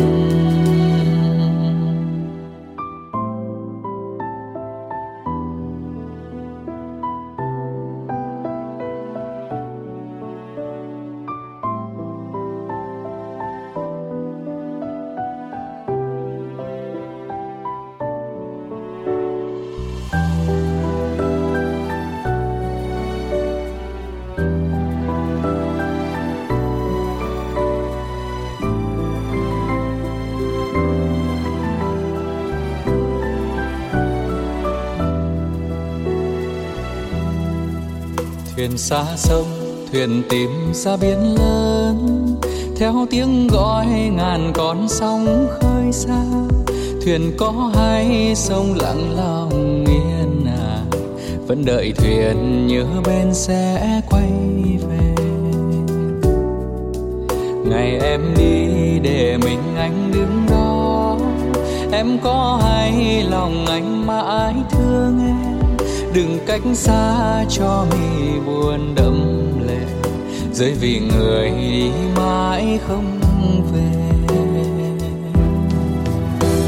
[38.63, 39.45] Thuyền xa sông,
[39.91, 42.27] thuyền tìm ra biển lớn.
[42.77, 46.23] Theo tiếng gọi, ngàn con sóng khơi xa.
[47.05, 50.83] Thuyền có hay sông lặng lòng yên à
[51.47, 54.31] vẫn đợi thuyền nhớ bên sẽ quay
[54.89, 55.15] về.
[57.65, 61.17] Ngày em đi để mình anh đứng đó.
[61.91, 65.52] Em có hay lòng anh mãi thương em?
[66.13, 69.85] Đừng cách xa cho mi buồn đẫm lệ.
[70.53, 73.19] Rơi vì người đi mãi không
[73.73, 74.03] về.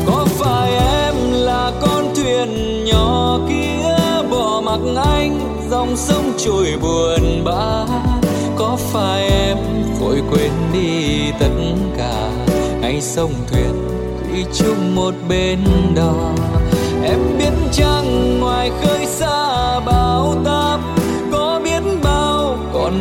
[0.06, 3.96] Có phải em là con thuyền nhỏ kia
[4.32, 5.40] bỏ mặc anh,
[5.70, 7.86] dòng sông trôi buồn bã?
[8.56, 9.58] Có phải em
[10.00, 11.52] vội quên đi tất
[11.98, 12.32] cả
[12.82, 13.88] ngay sông thuyền
[14.20, 15.60] thủy chung một bên
[15.96, 16.32] đò?
[17.04, 18.95] Em biết chăng ngoài khơi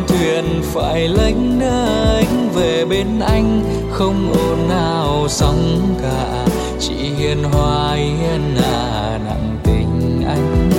[0.07, 3.61] thuyền phải lênh đênh về bên anh,
[3.91, 6.45] không ồn nào sóng cả.
[6.79, 10.69] Chỉ hiền hòa hiền à nặng tình anh.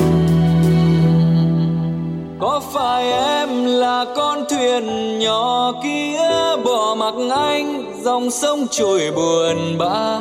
[2.40, 6.18] Có phải em là con thuyền nhỏ kia
[6.64, 10.20] bỏ mặc anh, dòng sông trôi buồn bã?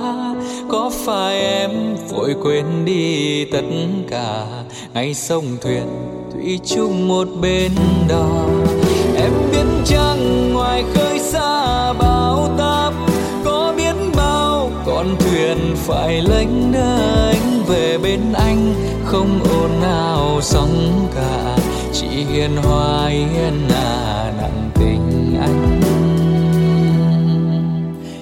[0.70, 3.66] Có phải em vội quên đi tất
[4.10, 4.46] cả,
[4.94, 5.88] ngày sông thuyền
[6.34, 7.72] thủy chung một bên
[8.10, 8.26] đò?
[10.76, 12.94] Ngoài khơi xa bao táp,
[13.46, 18.74] có biết bao con thuyền phải lênh đênh về bên anh,
[19.06, 21.58] không ồn nào sóng cả,
[21.94, 25.82] chỉ hiền hòa hiền à nặng tình anh.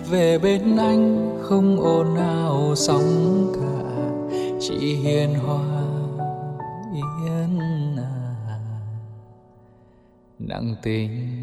[0.10, 3.94] Về bên anh không ồn nào sóng cả,
[4.60, 5.84] chỉ hiền hòa
[6.94, 8.58] yên à
[10.40, 11.43] nặng tình